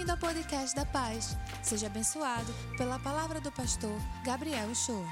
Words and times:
Bem-vindo 0.00 0.12
ao 0.12 0.34
podcast 0.34 0.74
da 0.74 0.86
Paz. 0.86 1.36
Seja 1.62 1.86
abençoado 1.86 2.50
pela 2.78 2.98
palavra 2.98 3.38
do 3.38 3.52
pastor 3.52 3.92
Gabriel 4.24 4.74
Show. 4.74 5.04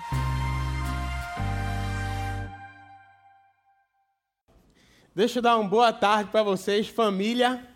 Deixa 5.15 5.41
eu 5.41 5.43
dar 5.43 5.59
uma 5.59 5.69
boa 5.69 5.93
tarde 5.93 6.31
para 6.31 6.43
vocês, 6.43 6.89
família. 6.89 7.69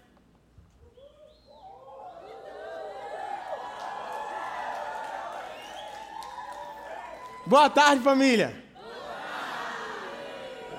Boa 7.45 7.69
tarde, 7.69 8.03
família. 8.03 8.65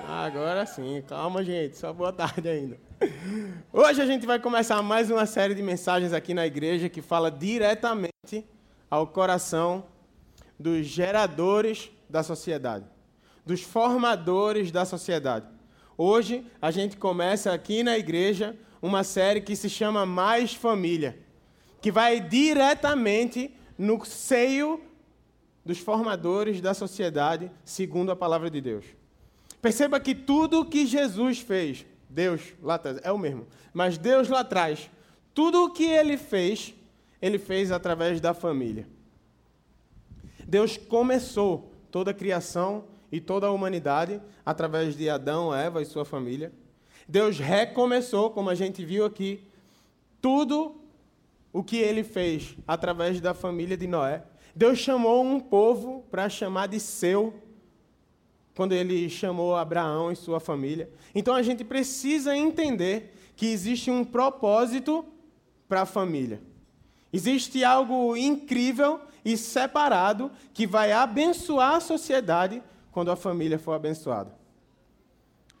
Agora 0.08 0.66
sim, 0.66 1.00
calma, 1.08 1.44
gente, 1.44 1.78
só 1.78 1.92
boa 1.92 2.12
tarde 2.12 2.48
ainda. 2.48 2.83
Hoje 3.72 4.00
a 4.00 4.06
gente 4.06 4.24
vai 4.24 4.38
começar 4.38 4.80
mais 4.82 5.10
uma 5.10 5.26
série 5.26 5.54
de 5.54 5.62
mensagens 5.62 6.12
aqui 6.12 6.32
na 6.32 6.46
igreja 6.46 6.88
que 6.88 7.02
fala 7.02 7.30
diretamente 7.30 8.44
ao 8.90 9.06
coração 9.06 9.84
dos 10.58 10.86
geradores 10.86 11.90
da 12.08 12.22
sociedade, 12.22 12.84
dos 13.44 13.62
formadores 13.62 14.70
da 14.70 14.84
sociedade. 14.84 15.46
Hoje 15.98 16.46
a 16.62 16.70
gente 16.70 16.96
começa 16.96 17.52
aqui 17.52 17.82
na 17.82 17.98
igreja 17.98 18.56
uma 18.80 19.04
série 19.04 19.40
que 19.40 19.56
se 19.56 19.68
chama 19.68 20.06
Mais 20.06 20.54
Família, 20.54 21.18
que 21.80 21.90
vai 21.90 22.20
diretamente 22.20 23.54
no 23.76 24.04
seio 24.04 24.80
dos 25.64 25.78
formadores 25.78 26.60
da 26.60 26.74
sociedade, 26.74 27.50
segundo 27.64 28.12
a 28.12 28.16
palavra 28.16 28.50
de 28.50 28.60
Deus. 28.60 28.84
Perceba 29.60 29.98
que 29.98 30.14
tudo 30.14 30.64
que 30.64 30.86
Jesus 30.86 31.40
fez, 31.40 31.86
Deus 32.14 32.54
lá 32.62 32.76
atrás, 32.76 33.00
é 33.02 33.10
o 33.10 33.18
mesmo, 33.18 33.44
mas 33.72 33.98
Deus 33.98 34.28
lá 34.28 34.40
atrás, 34.40 34.88
tudo 35.34 35.64
o 35.64 35.70
que 35.72 35.82
ele 35.82 36.16
fez, 36.16 36.72
ele 37.20 37.38
fez 37.38 37.72
através 37.72 38.20
da 38.20 38.32
família. 38.32 38.86
Deus 40.46 40.76
começou 40.76 41.72
toda 41.90 42.12
a 42.12 42.14
criação 42.14 42.84
e 43.10 43.20
toda 43.20 43.48
a 43.48 43.50
humanidade 43.50 44.22
através 44.46 44.96
de 44.96 45.10
Adão, 45.10 45.52
Eva 45.52 45.82
e 45.82 45.84
sua 45.84 46.04
família. 46.04 46.52
Deus 47.08 47.40
recomeçou, 47.40 48.30
como 48.30 48.48
a 48.48 48.54
gente 48.54 48.84
viu 48.84 49.04
aqui, 49.04 49.42
tudo 50.22 50.80
o 51.52 51.64
que 51.64 51.78
ele 51.78 52.04
fez 52.04 52.56
através 52.64 53.20
da 53.20 53.34
família 53.34 53.76
de 53.76 53.88
Noé. 53.88 54.22
Deus 54.54 54.78
chamou 54.78 55.24
um 55.24 55.40
povo 55.40 56.04
para 56.12 56.28
chamar 56.28 56.68
de 56.68 56.78
seu 56.78 57.34
quando 58.54 58.72
ele 58.72 59.08
chamou 59.08 59.56
Abraão 59.56 60.12
e 60.12 60.16
sua 60.16 60.38
família. 60.38 60.88
Então 61.14 61.34
a 61.34 61.42
gente 61.42 61.64
precisa 61.64 62.36
entender 62.36 63.14
que 63.36 63.46
existe 63.46 63.90
um 63.90 64.04
propósito 64.04 65.04
para 65.68 65.82
a 65.82 65.86
família. 65.86 66.40
Existe 67.12 67.64
algo 67.64 68.16
incrível 68.16 69.00
e 69.24 69.36
separado 69.36 70.30
que 70.52 70.66
vai 70.66 70.92
abençoar 70.92 71.76
a 71.76 71.80
sociedade 71.80 72.62
quando 72.92 73.10
a 73.10 73.16
família 73.16 73.58
for 73.58 73.72
abençoada. 73.72 74.34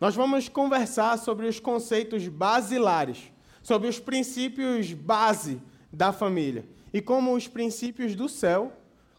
Nós 0.00 0.14
vamos 0.14 0.48
conversar 0.48 1.18
sobre 1.18 1.46
os 1.46 1.58
conceitos 1.58 2.28
basilares, 2.28 3.32
sobre 3.62 3.88
os 3.88 3.98
princípios 3.98 4.92
base 4.92 5.60
da 5.92 6.12
família 6.12 6.64
e 6.92 7.00
como 7.00 7.34
os 7.34 7.48
princípios 7.48 8.14
do 8.14 8.28
céu, 8.28 8.72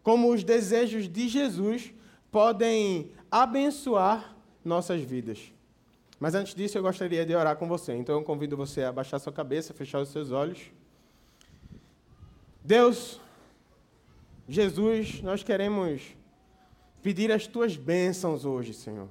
como 0.04 0.32
os 0.32 0.44
desejos 0.44 1.10
de 1.10 1.28
Jesus 1.28 1.94
podem 2.32 3.12
abençoar 3.44 4.34
nossas 4.64 5.02
vidas. 5.02 5.52
Mas 6.18 6.34
antes 6.36 6.56
disso, 6.56 6.78
eu 6.78 6.82
gostaria 6.82 7.26
de 7.26 7.36
orar 7.36 7.58
com 7.58 7.68
você. 7.68 7.94
Então, 7.94 8.16
eu 8.16 8.24
convido 8.24 8.56
você 8.56 8.84
a 8.84 8.94
baixar 8.94 9.20
sua 9.20 9.34
cabeça, 9.34 9.74
fechar 9.74 10.00
os 10.00 10.08
seus 10.08 10.32
olhos. 10.32 10.72
Deus, 12.64 13.20
Jesus, 14.48 15.22
nós 15.22 15.44
queremos 15.44 16.16
pedir 17.04 17.30
as 17.30 17.46
tuas 17.46 17.76
bênçãos 17.76 18.46
hoje, 18.46 18.74
Senhor. 18.74 19.10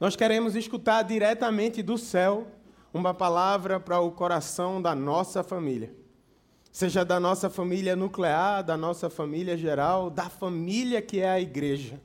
Nós 0.00 0.16
queremos 0.16 0.56
escutar 0.56 1.02
diretamente 1.04 1.80
do 1.80 1.96
céu 1.96 2.48
uma 2.92 3.14
palavra 3.14 3.78
para 3.78 4.00
o 4.00 4.10
coração 4.10 4.82
da 4.82 4.96
nossa 4.96 5.44
família 5.44 5.99
seja 6.70 7.04
da 7.04 7.18
nossa 7.18 7.50
família 7.50 7.96
nuclear, 7.96 8.62
da 8.62 8.76
nossa 8.76 9.10
família 9.10 9.56
geral, 9.56 10.08
da 10.10 10.28
família 10.28 11.02
que 11.02 11.20
é 11.20 11.28
a 11.28 11.40
igreja. 11.40 12.00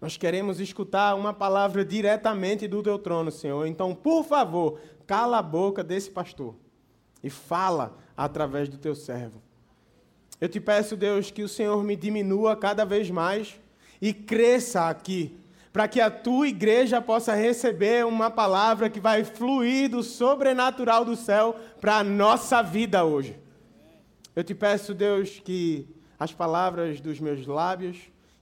Nós 0.00 0.16
queremos 0.16 0.60
escutar 0.60 1.14
uma 1.14 1.32
palavra 1.32 1.84
diretamente 1.84 2.68
do 2.68 2.82
teu 2.82 2.98
trono, 2.98 3.30
Senhor. 3.30 3.66
Então, 3.66 3.94
por 3.94 4.24
favor, 4.24 4.78
cala 5.06 5.38
a 5.38 5.42
boca 5.42 5.82
desse 5.82 6.10
pastor 6.10 6.54
e 7.22 7.30
fala 7.30 7.96
através 8.16 8.68
do 8.68 8.76
teu 8.76 8.94
servo. 8.94 9.40
Eu 10.40 10.48
te 10.48 10.60
peço, 10.60 10.96
Deus, 10.96 11.30
que 11.30 11.42
o 11.42 11.48
Senhor 11.48 11.82
me 11.82 11.96
diminua 11.96 12.54
cada 12.56 12.84
vez 12.84 13.10
mais 13.10 13.58
e 14.02 14.12
cresça 14.12 14.88
aqui, 14.88 15.38
para 15.72 15.88
que 15.88 16.00
a 16.00 16.10
tua 16.10 16.48
igreja 16.48 17.00
possa 17.00 17.34
receber 17.34 18.04
uma 18.04 18.30
palavra 18.30 18.90
que 18.90 19.00
vai 19.00 19.24
fluir 19.24 19.90
do 19.90 20.02
sobrenatural 20.02 21.04
do 21.04 21.16
céu 21.16 21.56
para 21.80 21.98
a 21.98 22.04
nossa 22.04 22.62
vida 22.62 23.04
hoje. 23.04 23.45
Eu 24.36 24.44
te 24.44 24.54
peço, 24.54 24.92
Deus, 24.92 25.40
que 25.42 25.88
as 26.18 26.30
palavras 26.30 27.00
dos 27.00 27.18
meus 27.18 27.46
lábios 27.46 27.96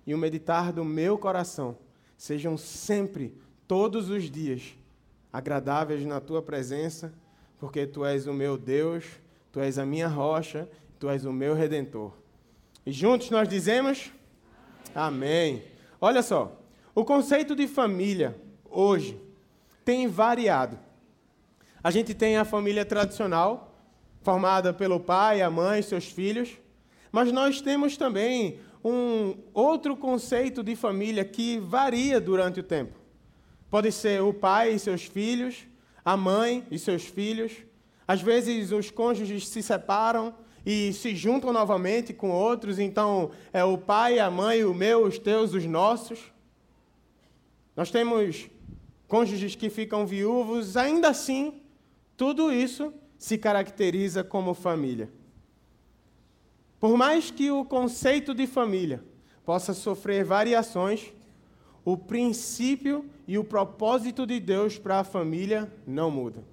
e 0.05 0.13
o 0.13 0.19
meditar 0.19 0.73
do 0.73 0.85
meu 0.85 1.17
coração 1.17 1.79
sejam 2.17 2.57
sempre, 2.57 3.33
todos 3.69 4.11
os 4.11 4.29
dias, 4.29 4.77
agradáveis 5.33 6.05
na 6.05 6.21
tua 6.21 6.43
presença, 6.43 7.15
porque 7.61 7.87
tu 7.87 8.05
és 8.05 8.27
o 8.27 8.33
meu 8.33 8.59
Deus, 8.59 9.05
tu 9.53 9.61
és 9.61 9.79
a 9.79 9.87
minha 9.87 10.09
rocha, 10.09 10.69
tu 10.99 11.09
és 11.09 11.25
o 11.25 11.33
meu 11.33 11.55
redentor. 11.55 12.13
E 12.85 12.91
juntos 12.91 13.31
nós 13.31 13.49
dizemos: 13.49 14.13
Amém. 14.93 15.59
Amém. 15.59 15.63
Olha 16.01 16.25
só, 16.25 16.61
o 16.93 17.05
conceito 17.05 17.55
de 17.55 17.69
família 17.69 18.37
hoje 18.69 19.21
tem 19.85 20.09
variado. 20.09 20.77
A 21.85 21.91
gente 21.93 22.15
tem 22.15 22.37
a 22.37 22.45
família 22.45 22.85
tradicional, 22.85 23.74
formada 24.25 24.73
pelo 24.73 24.99
pai, 24.99 25.43
a 25.43 25.51
mãe, 25.51 25.83
seus 25.83 26.07
filhos. 26.07 26.59
Mas 27.13 27.31
nós 27.31 27.61
temos 27.61 27.97
também 27.97 28.59
um 28.83 29.37
outro 29.53 29.95
conceito 29.97 30.63
de 30.63 30.75
família 30.75 31.25
que 31.25 31.59
varia 31.59 32.19
durante 32.21 32.59
o 32.59 32.63
tempo. 32.63 32.99
Pode 33.71 33.93
ser 33.93 34.23
o 34.23 34.33
pai 34.33 34.73
e 34.73 34.79
seus 34.79 35.05
filhos, 35.05 35.67
a 36.03 36.17
mãe 36.17 36.67
e 36.71 36.79
seus 36.79 37.05
filhos. 37.05 37.53
Às 38.09 38.23
vezes 38.23 38.73
os 38.73 38.91
cônjuges 38.91 39.47
se 39.47 39.63
separam 39.63 40.35
e 40.65 40.93
se 40.95 41.15
juntam 41.15 41.53
novamente 41.53 42.15
com 42.15 42.31
outros, 42.31 42.79
então 42.79 43.31
é 43.53 43.63
o 43.63 43.77
pai, 43.77 44.19
a 44.19 44.31
mãe, 44.31 44.65
o 44.65 44.73
meu, 44.73 45.05
os 45.05 45.19
teus, 45.19 45.53
os 45.53 45.67
nossos. 45.67 46.19
Nós 47.77 47.91
temos 47.91 48.49
cônjuges 49.07 49.55
que 49.55 49.69
ficam 49.69 50.07
viúvos, 50.07 50.79
ainda 50.79 51.09
assim, 51.09 51.61
tudo 52.17 52.51
isso 52.51 52.93
se 53.25 53.39
caracteriza 53.39 54.23
como 54.23 54.53
família. 54.53 55.09
Por 56.79 56.95
mais 56.95 57.31
que 57.31 57.51
o 57.51 57.65
conceito 57.65 58.35
de 58.35 58.47
família 58.47 59.03
possa 59.47 59.73
sofrer 59.73 60.27
variações, 60.27 61.11
o 61.87 61.97
princípio 61.97 63.09
e 63.27 63.39
o 63.39 63.43
propósito 63.43 64.27
de 64.27 64.39
Deus 64.39 64.77
para 64.77 64.99
a 65.01 65.05
família 65.05 65.73
não 65.87 66.11
muda. 66.11 66.45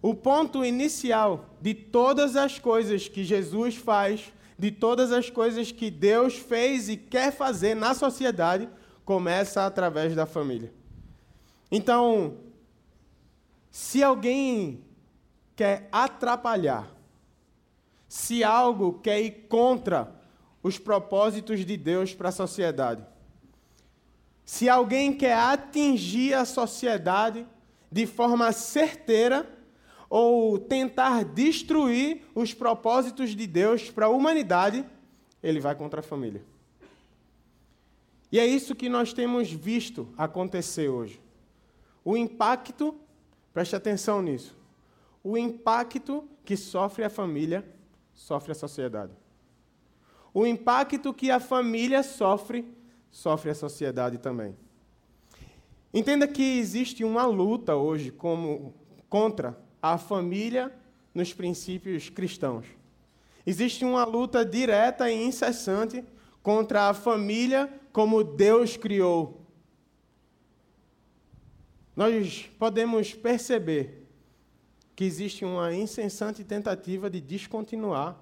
O 0.00 0.14
ponto 0.14 0.64
inicial 0.64 1.44
de 1.60 1.74
todas 1.74 2.34
as 2.34 2.58
coisas 2.58 3.06
que 3.06 3.22
Jesus 3.22 3.76
faz, 3.76 4.32
de 4.58 4.70
todas 4.70 5.12
as 5.12 5.28
coisas 5.28 5.70
que 5.70 5.90
Deus 5.90 6.38
fez 6.38 6.88
e 6.88 6.96
quer 6.96 7.30
fazer 7.32 7.74
na 7.74 7.92
sociedade, 7.92 8.66
começa 9.04 9.66
através 9.66 10.14
da 10.14 10.24
família. 10.24 10.72
Então, 11.70 12.38
se 13.70 14.02
alguém 14.02 14.84
quer 15.54 15.88
atrapalhar, 15.92 16.92
se 18.08 18.42
algo 18.42 18.94
quer 18.94 19.20
ir 19.20 19.46
contra 19.48 20.14
os 20.62 20.78
propósitos 20.78 21.64
de 21.64 21.76
Deus 21.76 22.14
para 22.14 22.30
a 22.30 22.32
sociedade, 22.32 23.04
se 24.44 24.68
alguém 24.68 25.16
quer 25.16 25.36
atingir 25.36 26.34
a 26.34 26.44
sociedade 26.44 27.46
de 27.90 28.06
forma 28.06 28.50
certeira 28.52 29.48
ou 30.08 30.58
tentar 30.58 31.24
destruir 31.24 32.22
os 32.34 32.52
propósitos 32.52 33.30
de 33.30 33.46
Deus 33.46 33.90
para 33.90 34.06
a 34.06 34.10
humanidade, 34.10 34.84
ele 35.40 35.60
vai 35.60 35.76
contra 35.76 36.00
a 36.00 36.02
família. 36.02 36.44
E 38.32 38.38
é 38.38 38.46
isso 38.46 38.74
que 38.74 38.88
nós 38.88 39.12
temos 39.12 39.50
visto 39.52 40.08
acontecer 40.16 40.88
hoje. 40.88 41.20
O 42.04 42.16
impacto 42.16 42.94
Preste 43.52 43.74
atenção 43.74 44.22
nisso. 44.22 44.56
O 45.22 45.36
impacto 45.36 46.28
que 46.44 46.56
sofre 46.56 47.04
a 47.04 47.10
família, 47.10 47.64
sofre 48.14 48.52
a 48.52 48.54
sociedade. 48.54 49.12
O 50.32 50.46
impacto 50.46 51.12
que 51.12 51.30
a 51.30 51.40
família 51.40 52.02
sofre, 52.02 52.64
sofre 53.10 53.50
a 53.50 53.54
sociedade 53.54 54.18
também. 54.18 54.56
Entenda 55.92 56.28
que 56.28 56.58
existe 56.58 57.02
uma 57.02 57.26
luta 57.26 57.74
hoje 57.74 58.12
como, 58.12 58.72
contra 59.08 59.58
a 59.82 59.98
família 59.98 60.72
nos 61.12 61.34
princípios 61.34 62.08
cristãos. 62.08 62.64
Existe 63.44 63.84
uma 63.84 64.04
luta 64.04 64.44
direta 64.44 65.10
e 65.10 65.24
incessante 65.24 66.04
contra 66.42 66.88
a 66.88 66.94
família 66.94 67.68
como 67.92 68.22
Deus 68.22 68.76
criou. 68.76 69.39
Nós 72.00 72.48
podemos 72.58 73.12
perceber 73.12 74.06
que 74.96 75.04
existe 75.04 75.44
uma 75.44 75.74
incessante 75.74 76.42
tentativa 76.42 77.10
de 77.10 77.20
descontinuar 77.20 78.18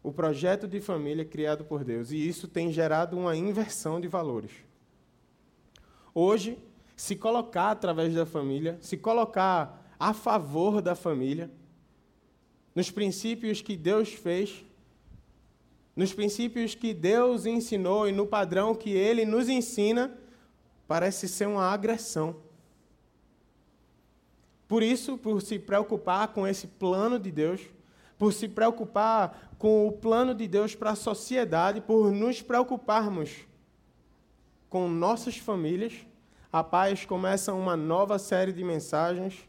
o 0.00 0.12
projeto 0.12 0.68
de 0.68 0.80
família 0.80 1.24
criado 1.24 1.64
por 1.64 1.82
Deus, 1.82 2.12
e 2.12 2.16
isso 2.16 2.46
tem 2.46 2.70
gerado 2.70 3.18
uma 3.18 3.36
inversão 3.36 4.00
de 4.00 4.06
valores. 4.06 4.52
Hoje, 6.14 6.56
se 6.94 7.16
colocar 7.16 7.72
através 7.72 8.14
da 8.14 8.24
família, 8.24 8.78
se 8.80 8.96
colocar 8.96 9.84
a 9.98 10.14
favor 10.14 10.80
da 10.80 10.94
família, 10.94 11.50
nos 12.76 12.92
princípios 12.92 13.60
que 13.60 13.76
Deus 13.76 14.12
fez, 14.12 14.64
nos 15.96 16.14
princípios 16.14 16.76
que 16.76 16.94
Deus 16.94 17.44
ensinou 17.44 18.08
e 18.08 18.12
no 18.12 18.24
padrão 18.24 18.72
que 18.72 18.90
Ele 18.90 19.24
nos 19.24 19.48
ensina, 19.48 20.16
parece 20.86 21.28
ser 21.28 21.46
uma 21.46 21.64
agressão. 21.64 22.36
Por 24.68 24.82
isso, 24.82 25.16
por 25.16 25.40
se 25.40 25.58
preocupar 25.58 26.28
com 26.28 26.46
esse 26.46 26.66
plano 26.66 27.18
de 27.18 27.30
Deus, 27.30 27.60
por 28.18 28.32
se 28.32 28.48
preocupar 28.48 29.54
com 29.58 29.86
o 29.86 29.92
plano 29.92 30.34
de 30.34 30.48
Deus 30.48 30.74
para 30.74 30.90
a 30.90 30.96
sociedade, 30.96 31.80
por 31.80 32.10
nos 32.10 32.42
preocuparmos 32.42 33.46
com 34.68 34.88
nossas 34.88 35.36
famílias, 35.36 35.94
a 36.52 36.64
paz 36.64 37.04
começa 37.04 37.52
uma 37.52 37.76
nova 37.76 38.18
série 38.18 38.52
de 38.52 38.64
mensagens 38.64 39.48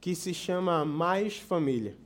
que 0.00 0.14
se 0.14 0.32
chama 0.32 0.84
Mais 0.84 1.38
Família 1.38 1.96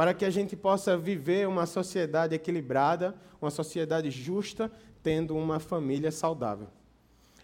para 0.00 0.14
que 0.14 0.24
a 0.24 0.30
gente 0.30 0.56
possa 0.56 0.96
viver 0.96 1.46
uma 1.46 1.66
sociedade 1.66 2.34
equilibrada, 2.34 3.14
uma 3.38 3.50
sociedade 3.50 4.10
justa, 4.10 4.72
tendo 5.02 5.36
uma 5.36 5.60
família 5.60 6.10
saudável. 6.10 6.68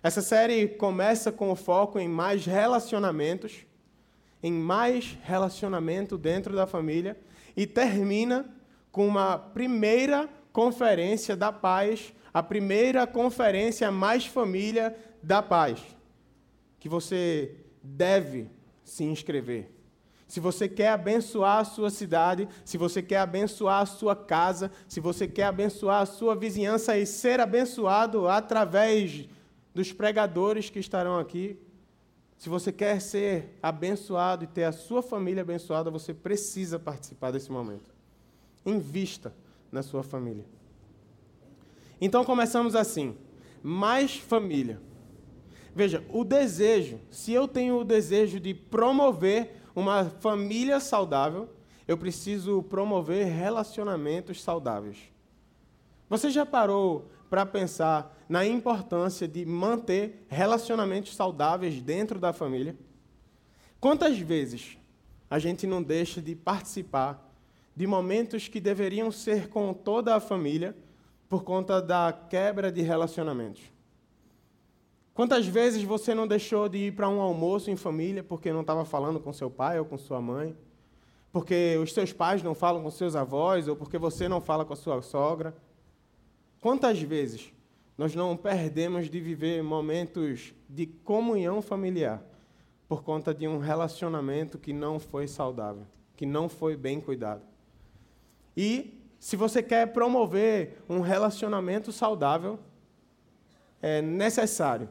Essa 0.06 0.23
série 0.23 0.69
começa 0.69 1.32
com 1.32 1.50
o 1.50 1.56
foco 1.56 1.99
em 1.99 2.06
mais 2.08 2.47
relacionamentos, 2.47 3.67
em 4.41 4.53
mais 4.53 5.19
relacionamento 5.25 6.17
dentro 6.17 6.55
da 6.55 6.64
família, 6.64 7.19
e 7.56 7.67
termina 7.67 8.49
com 8.93 9.05
uma 9.05 9.37
primeira 9.37 10.29
conferência 10.53 11.35
da 11.35 11.50
paz, 11.50 12.14
a 12.32 12.41
primeira 12.41 13.05
conferência 13.05 13.91
mais 13.91 14.25
família 14.25 14.97
da 15.20 15.43
paz, 15.43 15.82
que 16.79 16.88
você 16.88 17.56
deve 17.82 18.49
se 18.85 19.02
inscrever. 19.02 19.73
Se 20.29 20.38
você 20.38 20.69
quer 20.69 20.91
abençoar 20.91 21.59
a 21.59 21.64
sua 21.64 21.91
cidade, 21.91 22.49
se 22.64 22.79
você 22.79 23.02
quer 23.02 23.19
abençoar 23.19 23.82
a 23.82 23.87
sua 23.87 24.14
casa, 24.14 24.70
se 24.87 25.00
você 25.00 25.26
quer 25.26 25.47
abençoar 25.47 26.02
a 26.02 26.06
sua 26.06 26.37
vizinhança 26.37 26.97
e 26.97 27.05
ser 27.05 27.41
abençoado 27.41 28.29
através 28.29 29.29
dos 29.76 29.93
pregadores 29.93 30.70
que 30.70 30.78
estarão 30.78 31.19
aqui, 31.19 31.58
se 32.38 32.49
você 32.49 32.73
quer 32.73 32.99
ser 32.99 33.58
abençoado 33.62 34.43
e 34.43 34.46
ter 34.46 34.64
a 34.64 34.73
sua 34.73 35.02
família 35.02 35.43
abençoada, 35.43 35.90
você 35.90 36.14
precisa 36.14 36.78
participar 36.78 37.31
desse 37.31 37.52
momento. 37.52 37.94
Invista 38.64 39.34
na 39.70 39.82
sua 39.82 40.02
família. 40.02 40.46
Então 42.00 42.25
começamos 42.25 42.75
assim: 42.75 43.19
mais 43.62 44.17
família. 44.17 44.81
Veja, 45.75 46.02
o 46.08 46.25
desejo, 46.25 46.99
se 47.11 47.34
eu 47.34 47.46
tenho 47.46 47.78
o 47.78 47.84
desejo 47.84 48.40
de 48.40 48.55
promover 48.55 49.61
uma 49.75 50.06
família 50.06 50.81
saudável, 50.81 51.50
eu 51.87 51.99
preciso 51.99 52.62
promover 52.62 53.26
relacionamentos 53.26 54.43
saudáveis. 54.43 54.96
Você 56.08 56.31
já 56.31 56.46
parou 56.46 57.11
para 57.28 57.44
pensar 57.44 58.17
na 58.28 58.44
importância 58.46 59.26
de 59.26 59.44
manter 59.44 60.26
relacionamentos 60.28 61.14
saudáveis 61.14 61.81
dentro 61.81 62.19
da 62.19 62.32
família? 62.32 62.76
Quantas 63.81 64.19
vezes 64.19 64.78
a 65.28 65.38
gente 65.38 65.67
não 65.67 65.82
deixa 65.82 66.20
de 66.23 66.34
participar 66.34 67.23
de 67.75 67.87
momentos 67.87 68.49
que 68.49 68.61
deveriam 68.61 69.11
ser 69.11 69.49
com 69.49 69.73
toda 69.75 70.14
a 70.14 70.20
família 70.20 70.76
por 71.28 71.44
conta 71.44 71.82
da 71.82 72.12
quebra 72.12 72.73
de 72.73 72.82
relacionamentos? 72.82 73.62
Quantas 75.12 75.46
vezes 75.46 75.82
você 75.82 76.14
não 76.14 76.26
deixou 76.26 76.69
de 76.69 76.78
ir 76.78 76.93
para 76.93 77.08
um 77.08 77.20
almoço 77.20 77.70
em 77.70 77.76
família 77.76 78.23
porque 78.23 78.52
não 78.52 78.61
estava 78.61 78.84
falando 78.84 79.19
com 79.19 79.32
seu 79.32 79.50
pai 79.50 79.78
ou 79.78 79.84
com 79.84 79.96
sua 79.96 80.20
mãe? 80.20 80.55
Porque 81.32 81.78
os 81.82 81.93
seus 81.93 82.12
pais 82.12 82.43
não 82.43 82.55
falam 82.55 82.82
com 82.82 82.90
seus 82.90 83.17
avós 83.17 83.67
ou 83.67 83.75
porque 83.75 83.99
você 83.99 84.28
não 84.28 84.40
fala 84.40 84.64
com 84.64 84.73
a 84.73 84.76
sua 84.76 85.00
sogra? 85.00 85.56
Quantas 86.67 87.01
vezes 87.01 87.53
nós 87.97 88.13
não 88.17 88.37
perdemos 88.37 89.09
de 89.09 89.21
viver 89.21 89.63
momentos 89.63 90.53
de 90.69 90.85
comunhão 90.85 91.63
familiar 91.63 92.21
por 92.89 93.05
conta 93.05 93.33
de 93.33 93.47
um 93.47 93.61
relacionamento 93.61 94.59
que 94.59 94.73
não 94.73 94.99
foi 94.99 95.29
saudável, 95.29 95.87
que 96.17 96.27
não 96.27 96.49
foi 96.49 96.77
bem 96.77 97.01
cuidado? 97.01 97.43
E 98.57 99.01
se 99.21 99.37
você 99.37 99.63
quer 99.63 99.93
promover 99.93 100.83
um 100.89 100.99
relacionamento 100.99 101.93
saudável, 101.93 102.59
é 103.81 104.03
necessário 104.03 104.89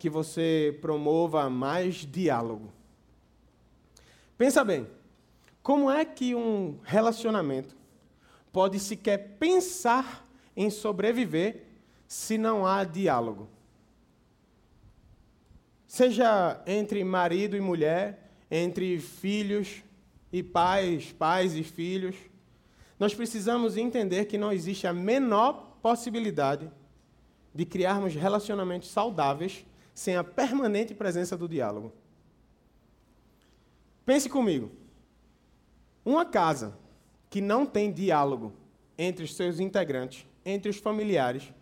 que 0.00 0.10
você 0.10 0.76
promova 0.82 1.48
mais 1.48 1.98
diálogo. 1.98 2.72
Pensa 4.36 4.64
bem, 4.64 4.88
como 5.62 5.88
é 5.88 6.04
que 6.04 6.34
um 6.34 6.80
relacionamento 6.82 7.76
pode 8.50 8.80
sequer 8.80 9.36
pensar 9.38 10.25
em 10.56 10.70
sobreviver 10.70 11.64
se 12.08 12.38
não 12.38 12.66
há 12.66 12.84
diálogo? 12.84 13.48
Seja 15.86 16.62
entre 16.66 17.02
marido 17.04 17.56
e 17.56 17.60
mulher, 17.60 18.32
entre 18.50 18.98
filhos 18.98 19.82
e 20.32 20.42
pais, 20.42 21.12
pais 21.12 21.54
e 21.54 21.62
filhos, 21.62 22.16
nós 22.98 23.14
precisamos 23.14 23.76
entender 23.76 24.24
que 24.24 24.38
não 24.38 24.52
existe 24.52 24.86
a 24.86 24.92
menor 24.92 25.76
possibilidade 25.82 26.70
de 27.54 27.64
criarmos 27.64 28.14
relacionamentos 28.14 28.90
saudáveis 28.90 29.64
sem 29.94 30.16
a 30.16 30.24
permanente 30.24 30.94
presença 30.94 31.36
do 31.36 31.48
diálogo. 31.48 31.92
Pense 34.04 34.28
comigo. 34.28 34.70
Uma 36.04 36.24
casa 36.24 36.76
que 37.30 37.40
não 37.40 37.66
tem 37.66 37.90
diálogo 37.90 38.52
entre 38.96 39.24
os 39.24 39.34
seus 39.34 39.58
integrantes, 39.58 40.26
entre 40.46 40.70
os 40.70 40.76
familiares, 40.76 41.52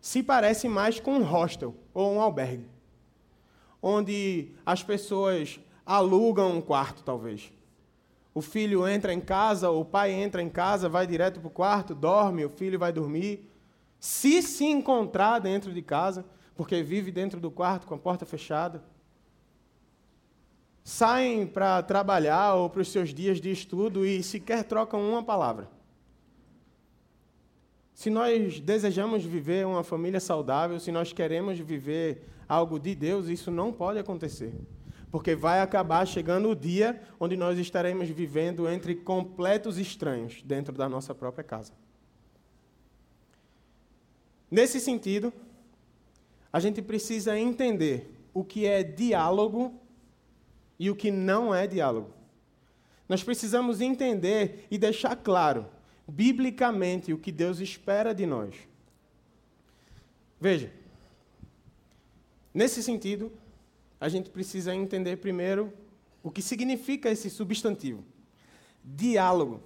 se 0.00 0.22
parece 0.22 0.68
mais 0.68 0.98
com 0.98 1.12
um 1.12 1.22
hostel 1.22 1.74
ou 1.94 2.12
um 2.12 2.20
albergue, 2.20 2.68
onde 3.80 4.50
as 4.66 4.82
pessoas 4.82 5.60
alugam 5.86 6.56
um 6.56 6.60
quarto, 6.60 7.04
talvez. 7.04 7.52
O 8.34 8.42
filho 8.42 8.86
entra 8.86 9.14
em 9.14 9.20
casa, 9.20 9.70
o 9.70 9.84
pai 9.84 10.12
entra 10.12 10.42
em 10.42 10.50
casa, 10.50 10.88
vai 10.88 11.06
direto 11.06 11.40
para 11.40 11.46
o 11.46 11.50
quarto, 11.50 11.94
dorme, 11.94 12.44
o 12.44 12.50
filho 12.50 12.78
vai 12.78 12.92
dormir. 12.92 13.48
Se 13.98 14.42
se 14.42 14.64
encontrar 14.64 15.38
dentro 15.38 15.72
de 15.72 15.80
casa, 15.80 16.24
porque 16.56 16.82
vive 16.82 17.12
dentro 17.12 17.38
do 17.40 17.50
quarto 17.50 17.86
com 17.86 17.94
a 17.94 17.98
porta 17.98 18.26
fechada. 18.26 18.82
Saem 20.82 21.46
para 21.46 21.82
trabalhar 21.82 22.54
ou 22.54 22.68
para 22.68 22.82
os 22.82 22.88
seus 22.88 23.14
dias 23.14 23.40
de 23.40 23.50
estudo 23.50 24.04
e 24.04 24.22
sequer 24.22 24.64
trocam 24.64 25.00
uma 25.08 25.22
palavra. 25.22 25.75
Se 27.96 28.10
nós 28.10 28.60
desejamos 28.60 29.24
viver 29.24 29.66
uma 29.66 29.82
família 29.82 30.20
saudável, 30.20 30.78
se 30.78 30.92
nós 30.92 31.14
queremos 31.14 31.58
viver 31.58 32.28
algo 32.46 32.78
de 32.78 32.94
Deus, 32.94 33.26
isso 33.26 33.50
não 33.50 33.72
pode 33.72 33.98
acontecer. 33.98 34.52
Porque 35.10 35.34
vai 35.34 35.62
acabar 35.62 36.06
chegando 36.06 36.50
o 36.50 36.54
dia 36.54 37.00
onde 37.18 37.38
nós 37.38 37.58
estaremos 37.58 38.06
vivendo 38.10 38.68
entre 38.68 38.94
completos 38.96 39.78
estranhos 39.78 40.42
dentro 40.42 40.74
da 40.74 40.90
nossa 40.90 41.14
própria 41.14 41.42
casa. 41.42 41.72
Nesse 44.50 44.78
sentido, 44.78 45.32
a 46.52 46.60
gente 46.60 46.82
precisa 46.82 47.38
entender 47.38 48.14
o 48.34 48.44
que 48.44 48.66
é 48.66 48.82
diálogo 48.82 49.72
e 50.78 50.90
o 50.90 50.94
que 50.94 51.10
não 51.10 51.54
é 51.54 51.66
diálogo. 51.66 52.10
Nós 53.08 53.24
precisamos 53.24 53.80
entender 53.80 54.66
e 54.70 54.76
deixar 54.76 55.16
claro, 55.16 55.64
biblicamente, 56.06 57.12
o 57.12 57.18
que 57.18 57.32
Deus 57.32 57.60
espera 57.60 58.14
de 58.14 58.26
nós. 58.26 58.54
Veja, 60.40 60.72
nesse 62.52 62.82
sentido, 62.82 63.32
a 64.00 64.08
gente 64.08 64.30
precisa 64.30 64.74
entender 64.74 65.16
primeiro 65.16 65.72
o 66.22 66.30
que 66.30 66.42
significa 66.42 67.10
esse 67.10 67.30
substantivo. 67.30 68.04
Diálogo. 68.84 69.60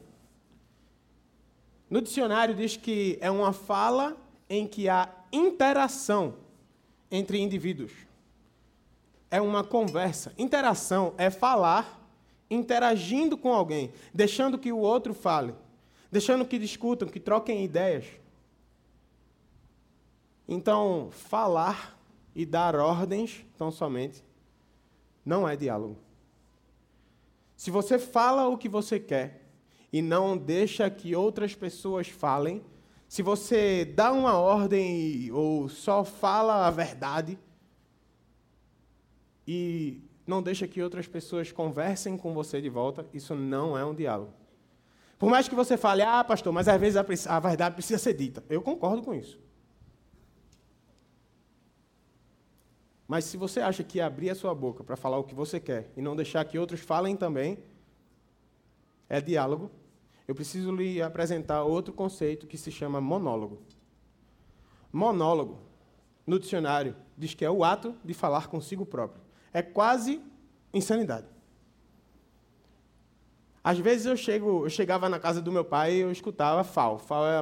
No 1.88 2.00
dicionário 2.00 2.54
diz 2.54 2.76
que 2.76 3.18
é 3.20 3.30
uma 3.30 3.52
fala 3.52 4.16
em 4.49 4.66
que 4.66 4.88
há 4.88 5.09
interação 5.32 6.37
entre 7.11 7.38
indivíduos. 7.38 7.92
É 9.30 9.40
uma 9.40 9.64
conversa. 9.64 10.32
Interação 10.38 11.14
é 11.18 11.30
falar 11.30 11.99
interagindo 12.50 13.37
com 13.37 13.52
alguém, 13.52 13.92
deixando 14.12 14.59
que 14.59 14.73
o 14.73 14.78
outro 14.78 15.14
fale, 15.14 15.54
deixando 16.11 16.45
que 16.45 16.59
discutam, 16.59 17.09
que 17.09 17.21
troquem 17.21 17.64
ideias. 17.64 18.07
Então, 20.49 21.11
falar 21.12 21.99
e 22.35 22.45
dar 22.45 22.75
ordens, 22.75 23.45
tão 23.57 23.71
somente, 23.71 24.25
não 25.25 25.49
é 25.49 25.55
diálogo. 25.55 25.97
Se 27.57 27.71
você 27.71 27.99
fala 27.99 28.49
o 28.49 28.59
que 28.59 28.69
você 28.69 28.99
quer 28.99 29.47
e 29.93 30.00
não 30.00 30.37
deixa 30.37 30.88
que 30.90 31.14
outras 31.14 31.55
pessoas 31.55 32.09
falem, 32.09 32.64
se 33.07 33.23
você 33.23 33.85
dá 33.85 34.12
uma 34.12 34.38
ordem 34.38 35.31
ou 35.33 35.69
só 35.69 36.05
fala 36.05 36.67
a 36.67 36.71
verdade 36.71 37.38
e 39.47 40.00
não 40.26 40.43
deixa 40.43 40.67
que 40.67 40.81
outras 40.81 41.07
pessoas 41.07 41.52
conversem 41.52 42.17
com 42.17 42.33
você 42.33 42.61
de 42.61 42.69
volta, 42.69 43.07
isso 43.12 43.35
não 43.35 43.76
é 43.76 43.85
um 43.85 43.95
diálogo. 43.95 44.39
Por 45.20 45.28
mais 45.28 45.46
que 45.46 45.54
você 45.54 45.76
fale, 45.76 46.00
ah, 46.00 46.24
pastor, 46.24 46.50
mas 46.50 46.66
às 46.66 46.80
vezes 46.80 46.96
a, 46.96 47.36
a 47.36 47.40
verdade 47.40 47.74
precisa 47.74 47.98
ser 47.98 48.14
dita. 48.14 48.42
Eu 48.48 48.62
concordo 48.62 49.02
com 49.02 49.12
isso. 49.12 49.38
Mas 53.06 53.26
se 53.26 53.36
você 53.36 53.60
acha 53.60 53.84
que 53.84 54.00
abrir 54.00 54.30
a 54.30 54.34
sua 54.34 54.54
boca 54.54 54.82
para 54.82 54.96
falar 54.96 55.18
o 55.18 55.24
que 55.24 55.34
você 55.34 55.60
quer 55.60 55.92
e 55.94 56.00
não 56.00 56.16
deixar 56.16 56.42
que 56.46 56.58
outros 56.58 56.80
falem 56.80 57.14
também, 57.16 57.58
é 59.10 59.20
diálogo, 59.20 59.70
eu 60.26 60.34
preciso 60.34 60.74
lhe 60.74 61.02
apresentar 61.02 61.64
outro 61.64 61.92
conceito 61.92 62.46
que 62.46 62.56
se 62.56 62.72
chama 62.72 62.98
monólogo. 62.98 63.60
Monólogo, 64.90 65.60
no 66.26 66.38
dicionário, 66.38 66.96
diz 67.18 67.34
que 67.34 67.44
é 67.44 67.50
o 67.50 67.62
ato 67.62 67.94
de 68.02 68.14
falar 68.14 68.46
consigo 68.46 68.86
próprio. 68.86 69.22
É 69.52 69.60
quase 69.60 70.22
insanidade. 70.72 71.26
Às 73.62 73.79
vezes 73.79 74.07
eu, 74.07 74.17
chego, 74.17 74.64
eu 74.64 74.71
chegava 74.71 75.09
na 75.09 75.19
casa 75.19 75.43
do 75.43 75.52
meu 75.52 75.64
pai 75.64 75.95
e 75.95 76.00
eu 76.00 76.11
escutava 76.11 76.64
Fal. 76.64 76.99
Fal 76.99 77.26
é 77.26 77.38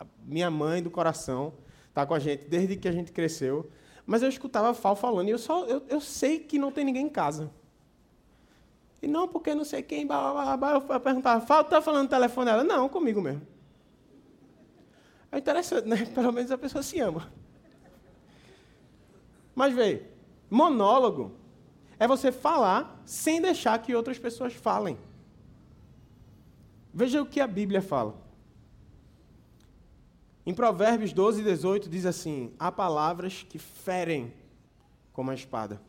a 0.00 0.06
minha 0.24 0.50
mãe 0.50 0.82
do 0.82 0.90
coração, 0.90 1.52
está 1.88 2.06
com 2.06 2.14
a 2.14 2.18
gente 2.18 2.44
desde 2.48 2.76
que 2.76 2.88
a 2.88 2.92
gente 2.92 3.12
cresceu. 3.12 3.70
Mas 4.06 4.22
eu 4.22 4.28
escutava 4.28 4.72
Fal 4.72 4.96
falando 4.96 5.28
e 5.28 5.32
eu, 5.32 5.38
só, 5.38 5.66
eu, 5.66 5.82
eu 5.88 6.00
sei 6.00 6.38
que 6.38 6.58
não 6.58 6.72
tem 6.72 6.84
ninguém 6.84 7.06
em 7.06 7.10
casa. 7.10 7.50
E 9.02 9.06
não, 9.06 9.28
porque 9.28 9.54
não 9.54 9.64
sei 9.64 9.82
quem, 9.82 10.06
blá, 10.06 10.32
blá, 10.32 10.56
blá, 10.56 10.72
eu 10.94 11.00
perguntava, 11.00 11.44
Fal, 11.44 11.60
está 11.60 11.82
falando 11.82 12.04
no 12.04 12.08
telefone? 12.08 12.50
Ela, 12.50 12.64
não, 12.64 12.88
comigo 12.88 13.20
mesmo. 13.20 13.42
É 15.30 15.38
interessante, 15.38 15.86
né? 15.86 16.06
Pelo 16.14 16.32
menos 16.32 16.50
a 16.50 16.56
pessoa 16.56 16.82
se 16.82 16.98
ama. 16.98 17.30
Mas 19.54 19.74
veio, 19.74 20.06
monólogo 20.48 21.32
é 21.98 22.06
você 22.06 22.32
falar 22.32 23.02
sem 23.04 23.40
deixar 23.40 23.78
que 23.80 23.94
outras 23.94 24.18
pessoas 24.18 24.54
falem. 24.54 24.96
Veja 26.92 27.22
o 27.22 27.26
que 27.26 27.40
a 27.40 27.46
Bíblia 27.46 27.82
fala. 27.82 28.14
Em 30.46 30.54
Provérbios 30.54 31.12
12, 31.12 31.42
18 31.42 31.88
diz 31.88 32.06
assim: 32.06 32.52
Há 32.58 32.72
palavras 32.72 33.46
que 33.48 33.58
ferem 33.58 34.32
como 35.12 35.30
a 35.30 35.34
espada, 35.34 35.80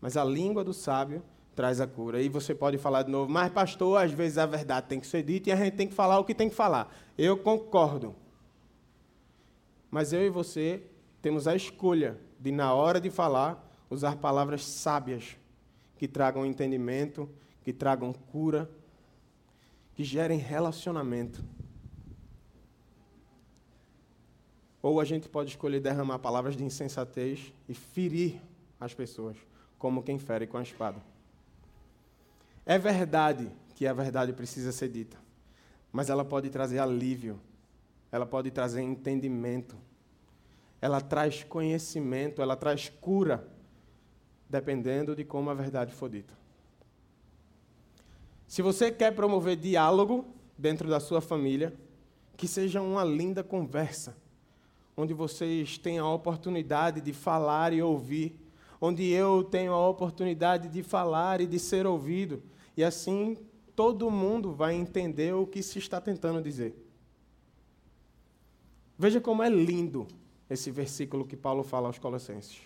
mas 0.00 0.16
a 0.16 0.24
língua 0.24 0.62
do 0.62 0.72
sábio 0.72 1.22
traz 1.54 1.80
a 1.80 1.86
cura. 1.86 2.22
E 2.22 2.28
você 2.28 2.54
pode 2.54 2.78
falar 2.78 3.02
de 3.02 3.10
novo, 3.10 3.30
mas 3.30 3.52
pastor, 3.52 4.02
às 4.02 4.12
vezes 4.12 4.38
a 4.38 4.46
verdade 4.46 4.86
tem 4.86 5.00
que 5.00 5.06
ser 5.06 5.22
dita 5.22 5.50
e 5.50 5.52
a 5.52 5.56
gente 5.56 5.76
tem 5.76 5.88
que 5.88 5.94
falar 5.94 6.18
o 6.18 6.24
que 6.24 6.34
tem 6.34 6.48
que 6.48 6.54
falar. 6.54 6.94
Eu 7.18 7.36
concordo. 7.36 8.14
Mas 9.90 10.12
eu 10.12 10.24
e 10.24 10.30
você 10.30 10.82
temos 11.20 11.46
a 11.46 11.54
escolha 11.54 12.18
de, 12.38 12.50
na 12.50 12.72
hora 12.72 13.00
de 13.00 13.10
falar, 13.10 13.68
usar 13.90 14.16
palavras 14.16 14.64
sábias 14.64 15.36
que 15.96 16.08
tragam 16.08 16.46
entendimento, 16.46 17.28
que 17.62 17.72
tragam 17.72 18.12
cura, 18.12 18.70
que 19.94 20.04
gerem 20.04 20.38
relacionamento. 20.38 21.44
Ou 24.82 25.00
a 25.00 25.04
gente 25.04 25.28
pode 25.28 25.50
escolher 25.50 25.80
derramar 25.80 26.18
palavras 26.18 26.56
de 26.56 26.64
insensatez 26.64 27.52
e 27.68 27.74
ferir 27.74 28.40
as 28.80 28.92
pessoas, 28.92 29.36
como 29.78 30.02
quem 30.02 30.18
fere 30.18 30.46
com 30.46 30.58
a 30.58 30.62
espada. 30.62 31.00
É 32.66 32.78
verdade 32.78 33.50
que 33.74 33.86
a 33.86 33.92
verdade 33.92 34.32
precisa 34.32 34.72
ser 34.72 34.88
dita, 34.88 35.16
mas 35.92 36.10
ela 36.10 36.24
pode 36.24 36.50
trazer 36.50 36.78
alívio, 36.78 37.40
ela 38.10 38.26
pode 38.26 38.50
trazer 38.50 38.82
entendimento, 38.82 39.76
ela 40.80 41.00
traz 41.00 41.44
conhecimento, 41.44 42.42
ela 42.42 42.56
traz 42.56 42.88
cura 42.88 43.48
dependendo 44.48 45.16
de 45.16 45.24
como 45.24 45.48
a 45.48 45.54
verdade 45.54 45.92
for 45.92 46.10
dita. 46.10 46.41
Se 48.52 48.60
você 48.60 48.92
quer 48.92 49.14
promover 49.14 49.56
diálogo 49.56 50.26
dentro 50.58 50.86
da 50.86 51.00
sua 51.00 51.22
família, 51.22 51.72
que 52.36 52.46
seja 52.46 52.82
uma 52.82 53.02
linda 53.02 53.42
conversa, 53.42 54.14
onde 54.94 55.14
vocês 55.14 55.78
tenham 55.78 56.06
a 56.06 56.12
oportunidade 56.12 57.00
de 57.00 57.14
falar 57.14 57.72
e 57.72 57.80
ouvir, 57.80 58.38
onde 58.78 59.08
eu 59.08 59.42
tenho 59.42 59.72
a 59.72 59.88
oportunidade 59.88 60.68
de 60.68 60.82
falar 60.82 61.40
e 61.40 61.46
de 61.46 61.58
ser 61.58 61.86
ouvido, 61.86 62.42
e 62.76 62.84
assim 62.84 63.38
todo 63.74 64.10
mundo 64.10 64.52
vai 64.52 64.74
entender 64.74 65.32
o 65.32 65.46
que 65.46 65.62
se 65.62 65.78
está 65.78 65.98
tentando 65.98 66.42
dizer. 66.42 66.76
Veja 68.98 69.18
como 69.18 69.42
é 69.42 69.48
lindo 69.48 70.06
esse 70.50 70.70
versículo 70.70 71.24
que 71.24 71.38
Paulo 71.38 71.62
fala 71.62 71.86
aos 71.86 71.98
Colossenses 71.98 72.60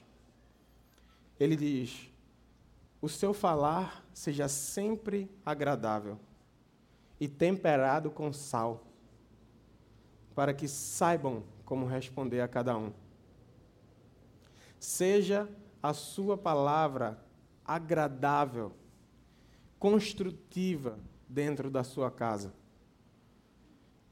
ele 1.39 1.55
diz: 1.55 2.11
O 3.07 3.09
seu 3.09 3.33
falar 3.33 4.05
seja 4.13 4.49
sempre 4.49 5.31
agradável 5.47 6.19
e 7.21 7.29
temperado 7.29 8.11
com 8.11 8.33
sal, 8.33 8.85
para 10.35 10.53
que 10.53 10.67
saibam 10.67 11.45
como 11.65 11.87
responder 11.87 12.41
a 12.41 12.49
cada 12.49 12.77
um. 12.77 12.93
Seja 14.81 15.49
a 15.81 15.95
sua 15.95 16.37
palavra 16.37 17.25
agradável, 17.65 18.73
construtiva 19.79 20.99
dentro 21.29 21.71
da 21.71 21.85
sua 21.85 22.11
casa, 22.11 22.53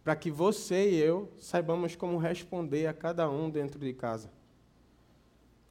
para 0.05 0.15
que 0.15 0.31
você 0.31 0.93
e 0.93 1.01
eu 1.01 1.33
saibamos 1.41 1.97
como 1.97 2.17
responder 2.17 2.87
a 2.87 2.95
cada 2.95 3.29
um 3.29 3.51
dentro 3.51 3.81
de 3.81 3.93
casa 3.93 4.31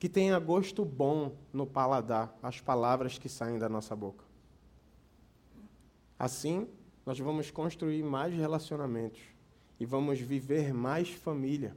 que 0.03 0.09
tenha 0.09 0.37
gosto 0.37 0.83
bom 0.83 1.33
no 1.53 1.65
paladar 1.65 2.37
as 2.43 2.59
palavras 2.59 3.17
que 3.17 3.29
saem 3.29 3.57
da 3.57 3.69
nossa 3.69 3.95
boca. 3.95 4.25
Assim, 6.19 6.67
nós 7.05 7.17
vamos 7.17 7.49
construir 7.49 8.03
mais 8.03 8.33
relacionamentos 8.33 9.21
e 9.79 9.85
vamos 9.85 10.19
viver 10.19 10.73
mais 10.73 11.09
família. 11.09 11.73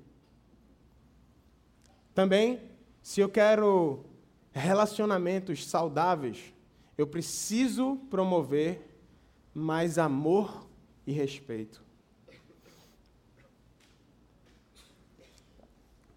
Também, 2.12 2.60
se 3.00 3.20
eu 3.20 3.28
quero 3.28 4.04
relacionamentos 4.50 5.64
saudáveis, 5.64 6.52
eu 6.98 7.06
preciso 7.06 7.94
promover 8.10 8.98
mais 9.54 9.98
amor 9.98 10.66
e 11.06 11.12
respeito. 11.12 11.80